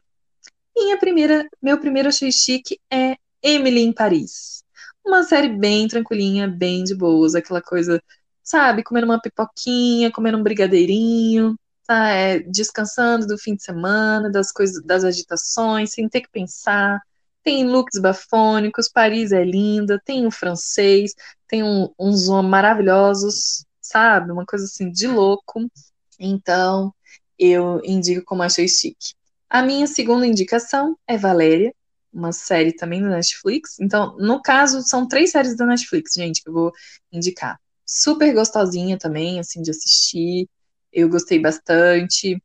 [0.76, 4.62] Minha primeira, meu primeiro achei chique é Emily em Paris.
[5.04, 8.02] Uma série bem tranquilinha, bem de boas, aquela coisa,
[8.42, 14.50] sabe, comendo uma pipoquinha, comendo um brigadeirinho, tá, é, descansando do fim de semana, das
[14.52, 17.00] coisas, das agitações, sem ter que pensar.
[17.42, 21.14] Tem looks bafônicos, Paris é linda, tem o francês,
[21.46, 24.32] tem um, uns maravilhosos, sabe?
[24.32, 25.70] Uma coisa assim de louco.
[26.18, 26.92] Então,
[27.38, 29.14] eu indico como achei chique.
[29.48, 31.74] A minha segunda indicação é Valéria,
[32.12, 33.78] uma série também da Netflix.
[33.80, 36.72] Então, no caso, são três séries da Netflix, gente, que eu vou
[37.12, 37.60] indicar.
[37.84, 40.48] Super gostosinha também, assim, de assistir.
[40.92, 42.42] Eu gostei bastante.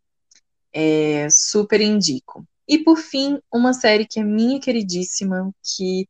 [0.74, 2.46] É, super indico.
[2.68, 6.08] E por fim, uma série que é minha queridíssima, que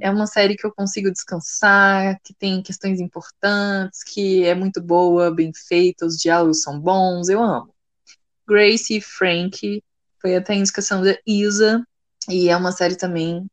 [0.00, 5.34] é uma série que eu consigo descansar, que tem questões importantes, que é muito boa,
[5.34, 7.74] bem feita, os diálogos são bons, eu amo.
[8.46, 9.82] Grace e Frank
[10.20, 11.86] foi até a indicação da Isa,
[12.28, 13.46] e é uma série também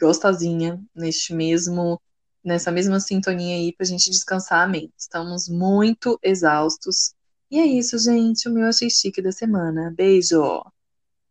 [0.00, 2.00] gostosinha, neste mesmo,
[2.42, 4.92] nessa mesma sintonia aí pra gente descansar a mente.
[4.98, 7.14] Estamos muito exaustos.
[7.50, 8.48] E é isso, gente.
[8.48, 9.92] O meu achei chique da semana.
[9.96, 10.64] Beijo!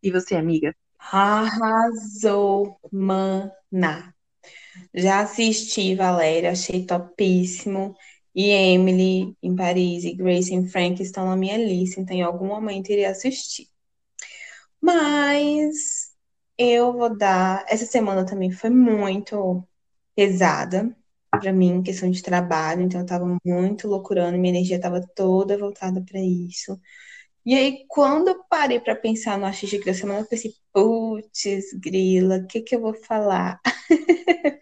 [0.01, 0.75] E você, amiga?
[0.99, 4.13] Arrasou, mana!
[4.93, 7.95] Já assisti, Valéria, achei topíssimo.
[8.35, 12.47] E Emily em Paris e Grace em Frank estão na minha lista, então em algum
[12.47, 13.67] momento irei assistir.
[14.81, 16.11] Mas
[16.57, 17.65] eu vou dar.
[17.67, 19.67] Essa semana também foi muito
[20.15, 20.95] pesada
[21.31, 26.01] para mim, questão de trabalho, então eu tava muito loucurando, minha energia tava toda voltada
[26.03, 26.79] para isso.
[27.45, 31.43] E aí, quando eu parei para pensar no Axixi da semana, eu pensei, putz,
[31.75, 33.59] grila, o que que eu vou falar?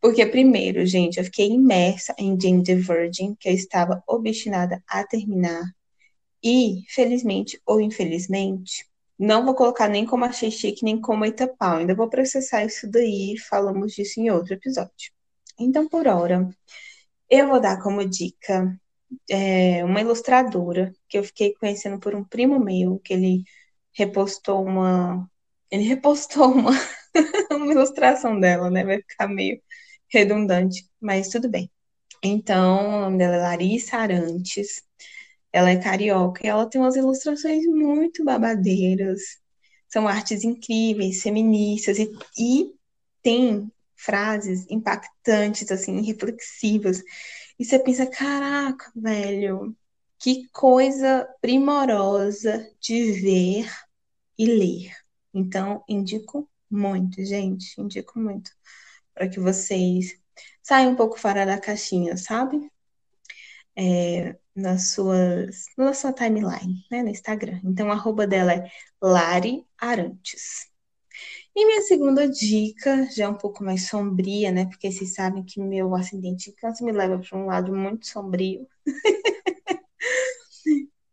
[0.00, 5.04] Porque, primeiro, gente, eu fiquei imersa em Jane the Virgin, que eu estava obstinada a
[5.06, 5.62] terminar.
[6.42, 8.86] E, felizmente ou infelizmente,
[9.18, 11.78] não vou colocar nem como achei chique, nem como eita pau.
[11.78, 15.12] Ainda vou processar isso daí, falamos disso em outro episódio.
[15.58, 16.48] Então, por hora,
[17.30, 18.78] eu vou dar como dica
[19.30, 23.44] é, uma ilustradora que eu fiquei conhecendo por um primo meu, que ele
[23.92, 25.28] repostou uma.
[25.70, 26.72] Ele repostou uma,
[27.50, 28.84] uma ilustração dela, né?
[28.84, 29.60] Vai ficar meio
[30.08, 31.70] redundante, mas tudo bem.
[32.22, 34.82] Então, o nome dela é Larissa Arantes.
[35.52, 39.20] Ela é carioca e ela tem umas ilustrações muito babadeiras.
[39.88, 42.74] São artes incríveis, feministas e, e
[43.22, 47.02] tem frases impactantes, assim, reflexivas.
[47.58, 49.76] E você pensa, caraca, velho,
[50.18, 53.70] que coisa primorosa de ver
[54.38, 54.92] e ler.
[55.32, 58.50] Então, indico muito, gente, indico muito
[59.14, 60.18] para que vocês
[60.62, 62.70] saiam um pouco fora da caixinha, sabe?
[63.74, 67.60] É, nas suas, na sua timeline, né, no Instagram.
[67.64, 68.70] Então, a arroba dela é
[69.02, 70.70] Lari Arantes.
[71.58, 74.66] E minha segunda dica, já é um pouco mais sombria, né?
[74.66, 78.68] Porque vocês sabem que meu acidente de câncer me leva para um lado muito sombrio.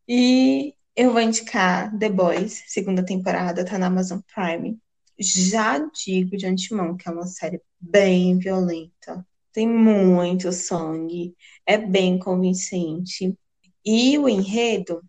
[0.06, 4.78] e eu vou indicar The Boys, segunda temporada, tá na Amazon Prime.
[5.18, 9.26] Já digo de antemão que é uma série bem violenta.
[9.54, 13.34] Tem muito sangue, é bem convincente.
[13.86, 15.02] E o enredo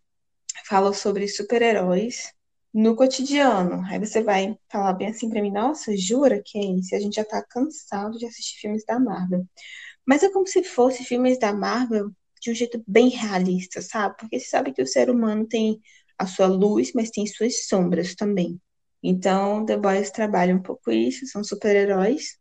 [0.65, 2.33] fala sobre super-heróis
[2.75, 3.83] no cotidiano.
[3.87, 6.95] Aí você vai falar bem assim para mim, nossa, jura que isso?
[6.95, 9.47] A gente já tá cansado de assistir filmes da Marvel.
[10.07, 12.11] Mas é como se fosse filmes da Marvel
[12.43, 14.17] de um jeito bem realista, sabe?
[14.19, 15.81] Porque você sabe que o ser humano tem
[16.19, 18.61] a sua luz, mas tem suas sombras também.
[19.03, 22.39] Então, The Boys trabalha um pouco isso, são super-heróis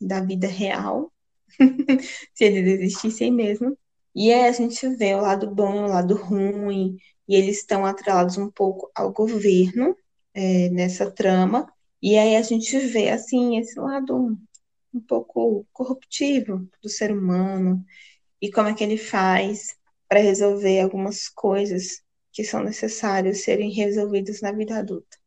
[0.00, 1.12] da vida real,
[2.34, 3.76] se eles existissem mesmo.
[4.16, 6.96] E aí a gente vê o lado bom, o lado ruim,
[7.28, 9.94] e eles estão atrelados um pouco ao governo
[10.32, 11.70] é, nessa trama.
[12.00, 14.16] E aí a gente vê, assim, esse lado
[14.94, 17.84] um, pouco corruptivo do ser humano
[18.40, 19.76] e como é que ele faz
[20.08, 22.02] para resolver algumas coisas
[22.32, 25.18] que são necessárias serem resolvidas na vida adulta.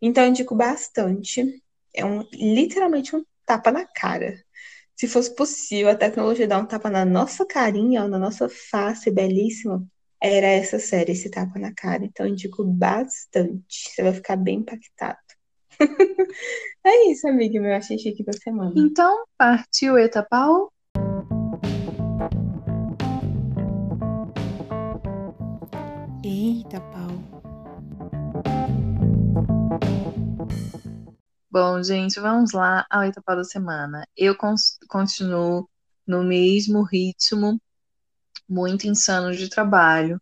[0.00, 1.60] Então, eu indico bastante.
[1.92, 4.40] É um, literalmente um tapa na cara.
[4.98, 9.86] Se fosse possível, a tecnologia dar um tapa na nossa carinha, na nossa face belíssima,
[10.20, 12.04] era essa série, esse tapa na cara.
[12.04, 13.90] Então, eu indico bastante.
[13.94, 15.16] Você vai ficar bem impactado.
[16.84, 18.72] é isso, amiga, meu achei chique da semana.
[18.76, 20.72] Então, partiu Etapau?
[26.24, 27.38] Eita, pau.
[31.50, 34.06] Bom, gente, vamos lá ao Etapau da semana.
[34.16, 34.36] Eu
[34.88, 35.68] continuo
[36.06, 37.60] no mesmo ritmo
[38.48, 40.20] muito insano de trabalho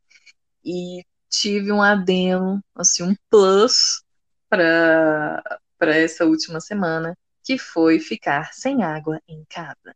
[0.64, 4.02] e tive um adeno, assim, um plus
[4.48, 5.42] para
[5.78, 9.94] para essa última semana, que foi ficar sem água em casa.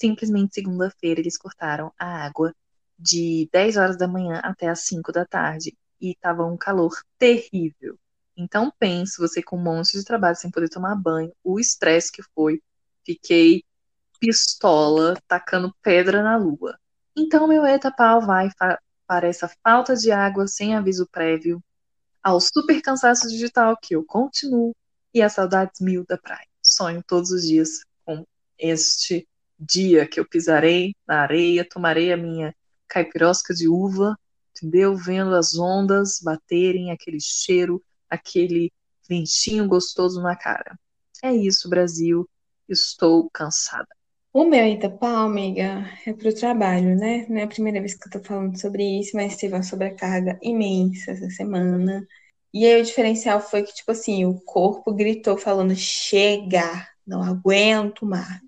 [0.00, 2.54] Simplesmente segunda-feira eles cortaram a água
[2.98, 7.98] de 10 horas da manhã até as 5 da tarde e tava um calor terrível.
[8.38, 12.22] Então pense, você com um monte de trabalho sem poder tomar banho, o estresse que
[12.34, 12.62] foi.
[13.04, 13.64] Fiquei
[14.20, 16.78] pistola tacando pedra na lua.
[17.16, 18.48] Então meu etapau vai
[19.06, 21.60] para essa falta de água sem aviso prévio,
[22.22, 24.72] ao super cansaço digital que eu continuo
[25.12, 26.46] e a saudades mil da praia.
[26.62, 28.24] Sonho todos os dias com
[28.56, 29.26] este
[29.58, 32.54] dia que eu pisarei na areia, tomarei a minha
[32.86, 34.16] caipirosca de uva,
[34.50, 34.94] entendeu?
[34.94, 38.72] Vendo as ondas baterem, aquele cheiro, aquele
[39.08, 40.78] ventinho gostoso na cara.
[41.22, 42.28] É isso, Brasil.
[42.68, 43.88] Estou cansada.
[44.32, 47.26] O meu Itapá, amiga, é pro trabalho, né?
[47.28, 50.38] Não é a primeira vez que eu tô falando sobre isso, mas teve uma sobrecarga
[50.42, 52.06] imensa essa semana.
[52.52, 58.06] E aí o diferencial foi que, tipo assim, o corpo gritou falando, chega, não aguento
[58.06, 58.40] mais.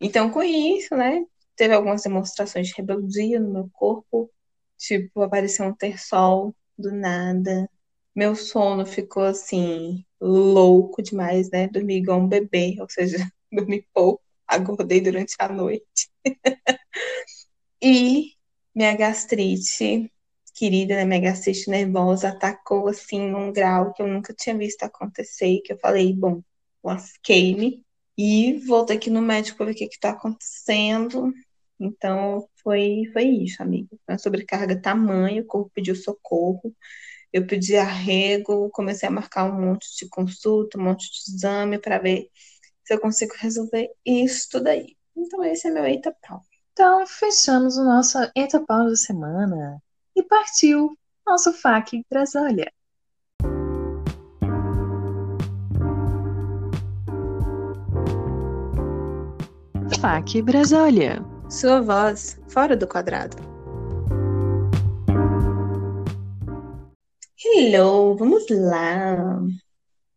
[0.00, 1.24] Então, com isso, né,
[1.56, 4.30] teve algumas demonstrações de rebeldia no meu corpo,
[4.78, 7.68] tipo, apareceu um terçol do nada.
[8.14, 11.68] Meu sono ficou, assim, louco demais, né?
[11.68, 13.16] Dormi igual um bebê, ou seja,
[13.52, 16.10] dormi pouco acordei durante a noite.
[17.82, 18.32] e
[18.74, 20.10] minha gastrite,
[20.54, 25.60] querida, né, minha gastrite nervosa, atacou assim num grau que eu nunca tinha visto acontecer,
[25.64, 26.42] que eu falei, bom,
[26.84, 27.84] lasquei-me
[28.16, 31.32] e voltei aqui no médico para ver o que está acontecendo.
[31.78, 33.88] Então, foi, foi isso, amiga.
[34.08, 36.74] Uma sobrecarga tamanho, o corpo pediu socorro,
[37.32, 41.98] eu pedi arrego, comecei a marcar um monte de consulta, um monte de exame para
[41.98, 42.28] ver
[42.84, 44.96] se eu consigo resolver isso daí.
[45.16, 46.42] Então, esse é meu Eita Pau.
[46.72, 49.80] Então, fechamos o nosso Eita Pau da semana
[50.16, 52.72] e partiu nosso FAQ Brasília.
[60.00, 61.24] FAQ Brasília.
[61.48, 63.49] Sua voz fora do quadrado.
[67.52, 69.40] Hello, vamos lá.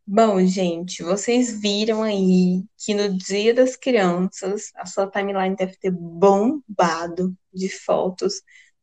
[0.05, 5.91] Bom, gente, vocês viram aí que no Dia das Crianças a sua timeline deve ter
[5.91, 8.41] bombado de fotos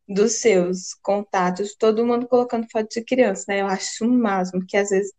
[0.08, 3.60] dos seus contatos, todo mundo colocando foto de criança, né?
[3.62, 5.12] Eu acho o máximo, porque às vezes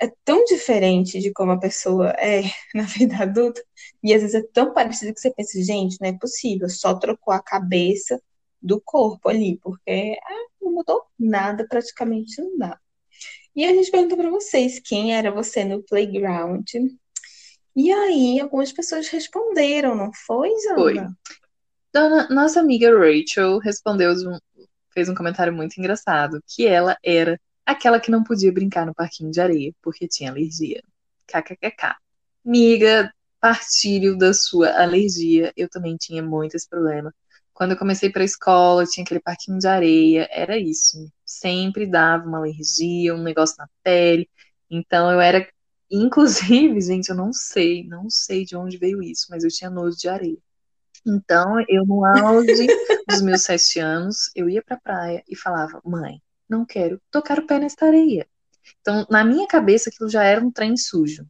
[0.00, 2.42] é tão diferente de como a pessoa é
[2.74, 3.62] na vida adulta,
[4.02, 7.32] e às vezes é tão parecido que você pensa, gente, não é possível, só trocou
[7.34, 8.20] a cabeça
[8.62, 12.80] do corpo ali, porque ah, não mudou nada, praticamente nada.
[13.54, 16.68] E a gente perguntou para vocês quem era você no playground.
[17.76, 20.74] E aí, algumas pessoas responderam, não foi, Zana?
[20.76, 20.94] Foi.
[21.92, 24.12] Dona, nossa amiga Rachel respondeu,
[24.92, 29.30] fez um comentário muito engraçado, que ela era aquela que não podia brincar no parquinho
[29.30, 30.82] de areia porque tinha alergia.
[31.26, 31.96] KKKK.
[32.44, 35.52] Miga, partilho da sua alergia.
[35.56, 37.14] Eu também tinha muito esse problema.
[37.54, 41.10] Quando eu comecei para a escola, tinha aquele parquinho de areia, era isso.
[41.24, 44.28] Sempre dava uma alergia, um negócio na pele.
[44.68, 45.48] Então eu era,
[45.88, 49.96] inclusive, gente, eu não sei, não sei de onde veio isso, mas eu tinha nojo
[49.96, 50.38] de areia.
[51.06, 52.66] Então, eu no auge
[53.06, 57.46] dos meus sete anos, eu ia pra praia e falava, mãe, não quero tocar o
[57.46, 58.26] pé nesta areia.
[58.80, 61.26] Então, na minha cabeça, aquilo já era um trem sujo.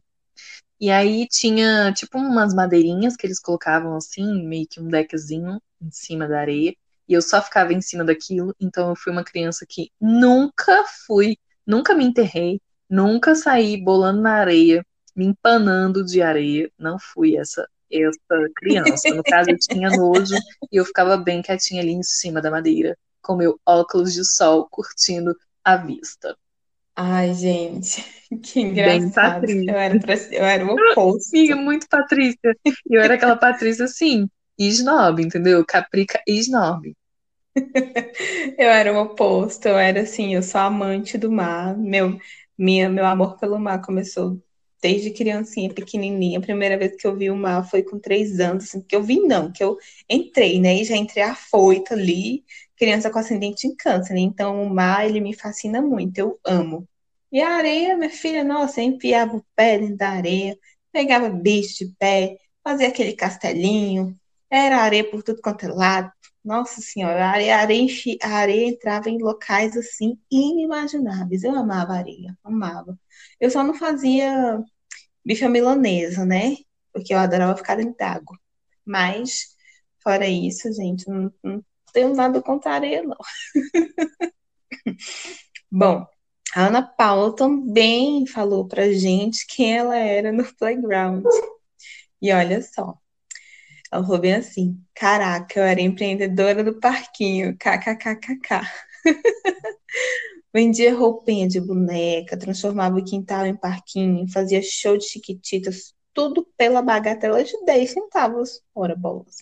[0.79, 5.91] E aí tinha, tipo, umas madeirinhas que eles colocavam assim, meio que um deckzinho em
[5.91, 6.73] cima da areia.
[7.07, 8.55] E eu só ficava em cima daquilo.
[8.59, 12.59] Então, eu fui uma criança que nunca fui, nunca me enterrei,
[12.89, 16.71] nunca saí bolando na areia, me empanando de areia.
[16.77, 19.09] Não fui essa essa criança.
[19.13, 20.35] No caso, eu tinha nojo
[20.71, 24.67] e eu ficava bem quietinha ali em cima da madeira, com meu óculos de sol,
[24.69, 26.35] curtindo a vista.
[26.95, 28.03] Ai, gente,
[28.41, 29.45] que engraçado.
[29.49, 31.35] Eu era, pra, eu era o oposto.
[31.35, 32.55] Amiga, muito Patrícia.
[32.89, 35.65] Eu era aquela Patrícia, assim, snob, entendeu?
[35.65, 36.95] Caprica e snob.
[38.57, 39.67] eu era o oposto.
[39.67, 41.77] Eu era, assim, eu sou amante do mar.
[41.77, 42.19] Meu,
[42.57, 44.41] minha, meu amor pelo mar começou
[44.81, 46.39] desde criancinha, pequenininha.
[46.39, 49.03] A primeira vez que eu vi o mar foi com três anos, assim, que eu
[49.03, 49.77] vi não, que eu
[50.09, 50.75] entrei, né?
[50.75, 52.43] E já entrei afoita ali,
[52.77, 54.19] criança com ascendente em câncer, né?
[54.19, 56.87] Então o mar, ele me fascina muito, eu amo.
[57.31, 60.57] E a areia, minha filha, nossa, eu enfiava o pé dentro da areia,
[60.91, 64.15] pegava bicho de pé, fazia aquele castelinho,
[64.49, 66.11] era areia por tudo quanto é lado.
[66.43, 67.87] Nossa senhora, a areia, a areia,
[68.21, 71.43] a areia entrava em locais assim inimagináveis.
[71.43, 72.97] Eu amava areia, amava.
[73.39, 74.63] Eu só não fazia
[75.25, 76.57] bife milanesa, né?
[76.93, 78.37] Porque eu adorava ficar dentro d'água.
[78.85, 79.55] Mas,
[80.03, 83.17] fora isso, gente, não, não tenho nada contra a areia, não.
[85.71, 86.05] Bom,
[86.53, 91.25] a Ana Paula também falou pra gente quem ela era no playground.
[92.21, 92.97] E olha só,
[94.03, 98.61] falou bem assim: Caraca, eu era empreendedora do parquinho, kkkk.
[100.53, 106.81] Vendia roupinha de boneca, transformava o quintal em parquinho, fazia show de chiquititas, tudo pela
[106.81, 108.61] bagatela de 10 centavos.
[108.73, 109.35] Ora, bolas.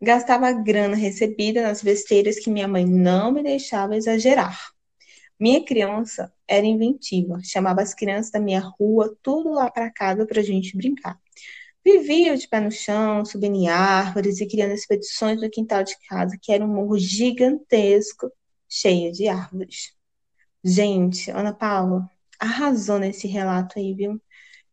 [0.00, 4.56] Gastava a grana recebida nas besteiras que minha mãe não me deixava exagerar.
[5.38, 10.42] Minha criança era inventiva, chamava as crianças da minha rua tudo lá para casa para
[10.42, 11.18] gente brincar.
[11.86, 16.36] Vivia de pé no chão, subindo em árvores e criando expedições no quintal de casa,
[16.42, 18.28] que era um morro gigantesco,
[18.68, 19.94] cheio de árvores.
[20.64, 22.10] Gente, Ana Paula
[22.40, 24.20] arrasou nesse relato aí, viu?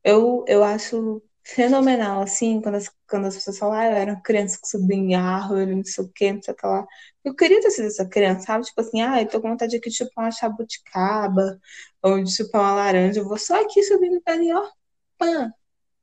[0.04, 4.22] Eu, eu acho fenomenal, assim, quando as, quando as pessoas falam, ah, eu era uma
[4.22, 6.88] criança que subia em árvore, não sei o que, não sei o que lá.
[7.24, 8.66] Eu queria ter sido essa criança, sabe?
[8.66, 11.60] Tipo assim, ah, eu tô com vontade aqui de chupar uma chabuticaba,
[12.02, 14.70] ou de chupar uma laranja, eu vou só aqui subindo ali, ó,
[15.18, 15.54] pã,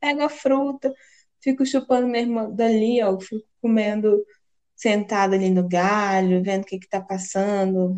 [0.01, 0.93] pego a fruta,
[1.41, 4.25] fico chupando mesmo dali, ó, fico comendo
[4.75, 7.95] sentada ali no galho, vendo o que que tá passando,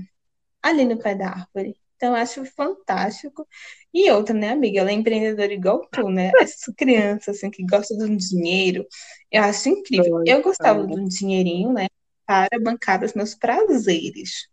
[0.63, 1.77] ali no pé da árvore.
[1.97, 3.47] Então, eu acho fantástico.
[3.95, 4.81] E outra, né, amiga?
[4.81, 6.33] Ela é empreendedora igual tu, né?
[6.41, 8.85] Essa criança, assim, que gosta de um dinheiro,
[9.31, 10.23] eu acho incrível.
[10.27, 11.87] Eu gostava de um dinheirinho, né?
[12.27, 14.49] Para bancar os meus prazeres.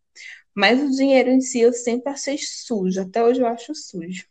[0.54, 3.02] Mas o dinheiro em si eu sempre achei sujo.
[3.02, 4.26] Até hoje eu acho sujo.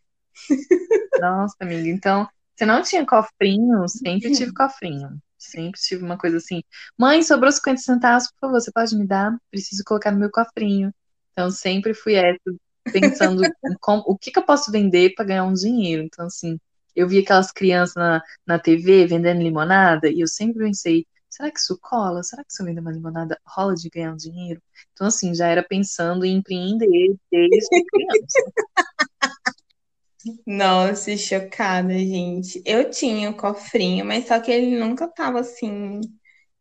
[1.21, 1.89] Nossa, amiga.
[1.89, 2.29] Então,
[2.59, 3.89] você não tinha cofrinho?
[3.89, 5.23] Sempre tive cofrinho.
[5.39, 6.61] Sempre tive uma coisa assim.
[6.99, 9.39] Mãe, sobrou 50 centavos, por favor, você pode me dar?
[9.49, 10.93] Preciso colocar no meu cofrinho.
[11.33, 12.41] Então, sempre fui essa,
[12.93, 13.43] pensando
[13.81, 16.03] como, o que, que eu posso vender para ganhar um dinheiro.
[16.03, 16.59] Então, assim,
[16.97, 21.61] eu vi aquelas crianças na, na TV vendendo limonada e eu sempre pensei, será que
[21.61, 22.25] isso cola?
[22.25, 24.61] Será que se eu vender uma limonada rola de ganhar um dinheiro?
[24.93, 26.89] Então, assim, já era pensando em empreender
[27.31, 28.53] desde criança.
[30.47, 32.61] Nossa, chocada, gente.
[32.67, 36.01] Eu tinha o cofrinho, mas só que ele nunca tava assim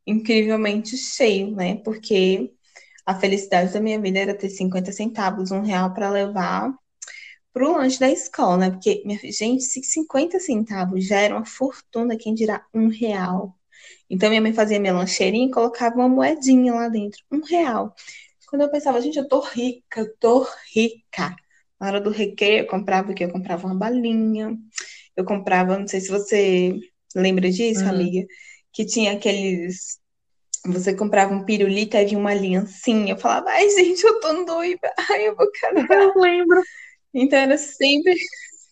[0.07, 1.75] incrivelmente cheio, né?
[1.77, 2.53] Porque
[3.05, 6.73] a felicidade da minha vida era ter 50 centavos, um real para levar
[7.53, 8.71] pro lanche da escola, né?
[8.71, 13.55] Porque, minha, gente, 50 centavos já era uma fortuna, quem dirá um real.
[14.09, 17.95] Então, minha mãe fazia minha lancheirinha e colocava uma moedinha lá dentro, um real.
[18.49, 21.35] Quando eu pensava, gente, eu tô rica, eu tô rica.
[21.79, 23.25] Na hora do recreio, eu comprava o quê?
[23.25, 24.57] Eu comprava uma balinha.
[25.15, 26.73] Eu comprava, não sei se você
[27.15, 27.89] lembra disso, Uhum.
[27.89, 28.27] amiga,
[28.73, 29.99] que tinha aqueles.
[30.65, 33.13] Você comprava um pirulito e vinha uma aliancinha.
[33.13, 34.91] Eu falava, ai, gente, eu tô noiva.
[35.09, 36.01] Ai, eu vou casar.
[36.01, 36.61] Eu lembro.
[37.13, 38.15] Então era sempre.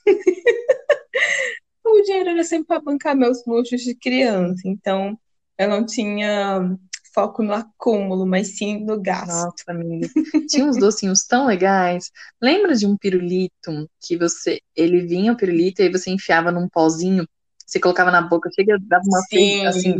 [1.85, 4.61] o dinheiro era sempre para bancar meus luxos de criança.
[4.65, 5.17] Então
[5.57, 6.77] eu não tinha
[7.15, 9.27] foco no acúmulo, mas sim no gasto.
[9.27, 10.09] Nossa, amiga.
[10.47, 12.11] Tinha uns docinhos tão legais.
[12.41, 14.61] Lembra de um pirulito que você.
[14.75, 17.27] Ele vinha o pirulito e aí você enfiava num pozinho,
[17.65, 19.59] você colocava na boca, chega, dava uma Sim.
[19.61, 19.95] fe- assim,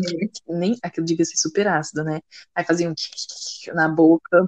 [0.48, 2.20] nem aquilo devia ser super ácido, né?
[2.54, 2.94] Aí fazia um
[3.74, 4.48] na boca.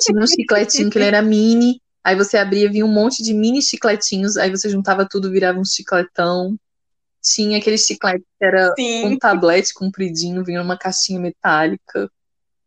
[0.00, 1.80] Tinha um chicletinho que ele era mini.
[2.04, 4.36] Aí você abria, vinha um monte de mini chicletinhos.
[4.36, 6.56] Aí você juntava tudo, virava um chicletão.
[7.34, 9.06] Tinha aquele chiclete que era Sim.
[9.06, 12.10] um tablete compridinho, vinha numa caixinha metálica.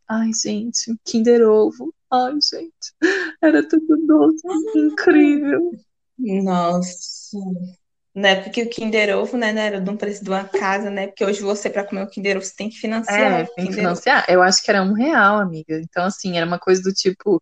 [0.07, 1.93] Ai, gente, Kinder Ovo.
[2.11, 4.41] Ai, gente, era tudo doce,
[4.75, 5.71] incrível.
[6.17, 7.37] Nossa.
[8.13, 10.89] Na época que o Kinder Ovo, né, não era de um preço de uma casa,
[10.89, 11.07] né?
[11.07, 13.67] Porque hoje você, para comer o Kinder Ovo, você tem que financiar É, o tem
[13.67, 14.25] que financiar.
[14.27, 15.79] Eu acho que era um real, amiga.
[15.79, 17.41] Então, assim, era uma coisa do tipo,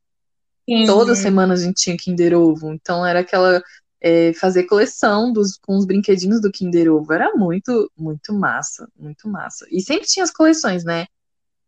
[0.70, 0.86] Sim.
[0.86, 2.72] toda semana a gente tinha Kinder Ovo.
[2.72, 3.64] Então, era aquela.
[4.02, 7.12] É, fazer coleção dos, com os brinquedinhos do Kinder Ovo.
[7.12, 9.66] Era muito, muito massa, muito massa.
[9.70, 11.06] E sempre tinha as coleções, né?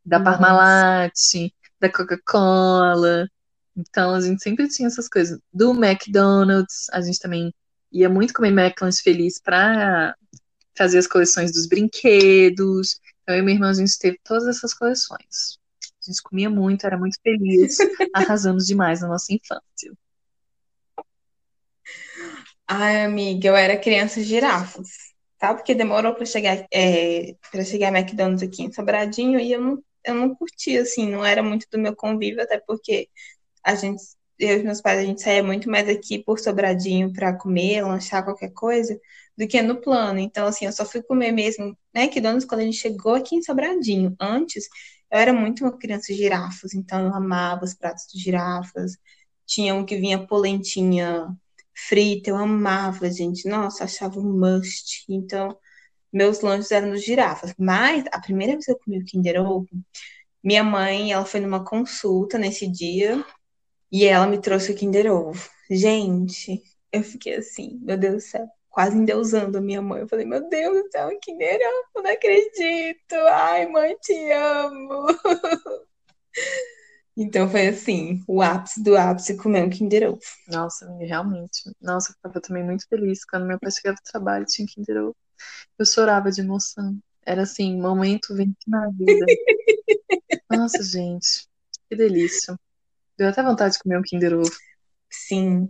[0.05, 0.31] Da Nossa.
[0.31, 1.11] Parmalat,
[1.79, 3.27] da Coca-Cola.
[3.75, 5.39] Então, a gente sempre tinha essas coisas.
[5.53, 7.53] Do McDonald's, a gente também
[7.91, 10.15] ia muito comer McLanche Feliz para
[10.77, 12.99] fazer as coleções dos brinquedos.
[13.23, 15.59] Então, eu e minha irmã, a gente teve todas essas coleções.
[16.01, 17.77] A gente comia muito, era muito feliz,
[18.13, 19.93] arrasando demais na nossa infância.
[22.73, 24.87] Ai, amiga, eu era criança girafas,
[25.37, 25.53] tá?
[25.53, 29.83] Porque demorou para chegar, é, para chegar a McDonald's aqui em Sobradinho e eu não,
[30.05, 33.09] eu não curtia, assim, não era muito do meu convívio, até porque
[33.65, 34.01] a gente,
[34.39, 38.23] eu e meus pais, a gente saía muito mais aqui por Sobradinho para comer, lanchar
[38.25, 38.99] qualquer coisa,
[39.37, 40.19] do que no plano.
[40.19, 44.15] Então, assim, eu só fui comer mesmo McDonald's quando a gente chegou aqui em Sobradinho.
[44.21, 44.65] Antes,
[45.11, 48.93] eu era muito uma criança girafas, então eu amava os pratos de girafas.
[49.45, 51.27] Tinha um que vinha polentinha
[51.75, 53.47] frita, eu amava, gente.
[53.47, 55.05] Nossa, achava um must.
[55.09, 55.57] Então,
[56.11, 57.53] meus lanches eram dos girafas.
[57.57, 59.67] Mas a primeira vez que eu comi o Kinder Ovo,
[60.43, 63.23] minha mãe, ela foi numa consulta nesse dia
[63.91, 65.49] e ela me trouxe o Kinder Ovo.
[65.69, 66.61] Gente,
[66.91, 70.01] eu fiquei assim, meu Deus do céu, quase endeusando a minha mãe.
[70.01, 73.15] Eu falei, meu Deus do céu, um Kinder Ovo, não acredito.
[73.29, 75.05] Ai, mãe, te amo.
[77.15, 80.19] Então foi assim, o ápice do ápice comer um Kinder Ovo.
[80.47, 81.69] Nossa, amiga, realmente.
[81.81, 85.15] Nossa, eu ficava também muito feliz quando meu pai chegava do trabalho tinha Kinder Ovo.
[85.77, 86.97] Eu chorava de emoção.
[87.25, 89.25] Era assim, momento vence na vida.
[90.49, 91.47] Nossa, gente,
[91.89, 92.57] que delícia.
[93.17, 94.51] Deu até vontade de comer um Kinder Ovo.
[95.09, 95.69] Sim.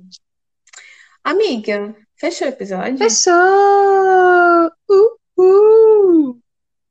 [1.23, 2.97] Amiga, fechou o episódio?
[2.97, 4.71] Fechou!
[5.37, 6.41] Uhul!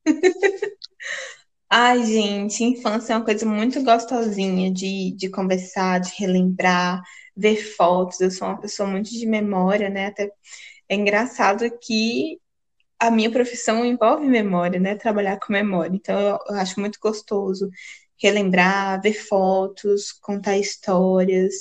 [1.73, 7.01] Ai, gente, infância é uma coisa muito gostosinha de, de conversar, de relembrar,
[7.35, 8.19] ver fotos.
[8.19, 10.07] Eu sou uma pessoa muito de memória, né?
[10.07, 10.29] Até
[10.89, 12.39] é engraçado que
[12.99, 14.95] a minha profissão envolve memória, né?
[14.95, 15.95] Trabalhar com memória.
[15.95, 17.69] Então, eu, eu acho muito gostoso
[18.21, 21.55] relembrar, ver fotos, contar histórias.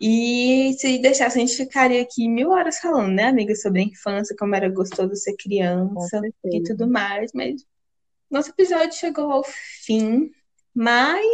[0.00, 4.36] E se deixasse, a gente ficaria aqui mil horas falando, né, amiga, sobre a infância,
[4.38, 7.62] como era gostoso ser criança e tudo mais, mas
[8.30, 10.30] nosso episódio chegou ao fim,
[10.74, 11.24] mas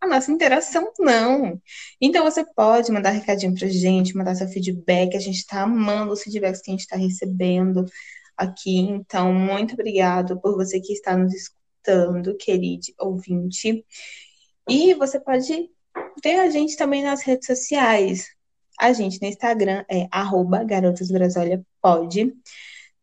[0.00, 1.60] a nossa interação não.
[2.00, 6.22] Então você pode mandar recadinho pra gente, mandar seu feedback, a gente tá amando os
[6.22, 7.84] feedbacks que a gente tá recebendo
[8.36, 8.78] aqui.
[8.78, 13.84] Então, muito obrigado por você que está nos escutando, querido ouvinte.
[14.68, 15.68] E você pode
[16.22, 18.28] ver a gente também nas redes sociais.
[18.78, 22.32] A gente no Instagram é arroba garotasbrasoliapod.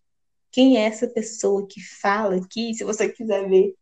[0.51, 3.75] quem é essa pessoa que fala aqui, se você quiser ver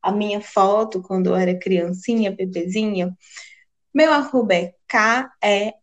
[0.00, 3.14] a minha foto quando eu era criancinha, bebezinha,
[3.94, 5.76] meu arroba é K-E-Y-C-C-I.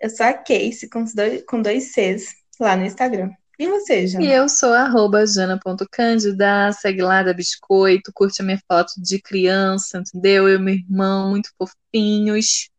[0.00, 3.30] Eu sou a Casey com dois, com dois Cs lá no Instagram.
[3.58, 4.24] E você, Jana?
[4.24, 9.98] E eu sou arroba jana.cândida, segue lá da Biscoito, curte a minha foto de criança,
[9.98, 10.48] entendeu?
[10.48, 12.70] Eu e meu irmão, muito fofinhos.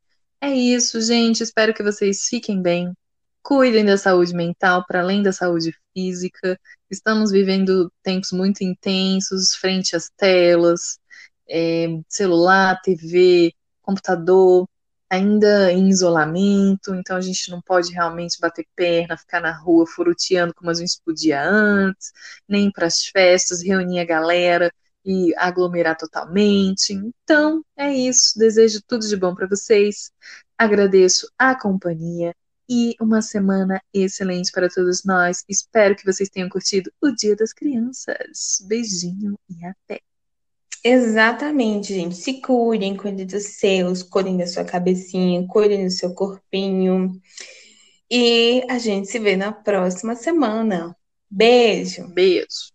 [0.42, 1.44] É isso, gente.
[1.44, 2.92] Espero que vocês fiquem bem.
[3.44, 6.60] Cuidem da saúde mental para além da saúde física.
[6.90, 10.98] Estamos vivendo tempos muito intensos frente às telas.
[11.52, 14.68] É, celular, TV, computador,
[15.10, 20.54] ainda em isolamento, então a gente não pode realmente bater perna, ficar na rua furuteando
[20.54, 22.14] como a gente podia antes,
[22.48, 24.72] nem para as festas, reunir a galera
[25.06, 26.94] e aglomerar totalmente.
[26.94, 28.38] Então, é isso.
[28.40, 30.12] Desejo tudo de bom para vocês.
[30.58, 32.34] Agradeço a companhia
[32.70, 35.44] e uma semana excelente para todos nós.
[35.50, 38.64] Espero que vocês tenham curtido o Dia das Crianças.
[38.66, 40.11] Beijinho e até.
[40.84, 42.16] Exatamente, gente.
[42.16, 47.12] Se cuidem, cuidem dos seus, cuidem da sua cabecinha, cuidem do seu corpinho.
[48.10, 50.96] E a gente se vê na próxima semana.
[51.30, 52.08] Beijo.
[52.14, 52.72] Beijo.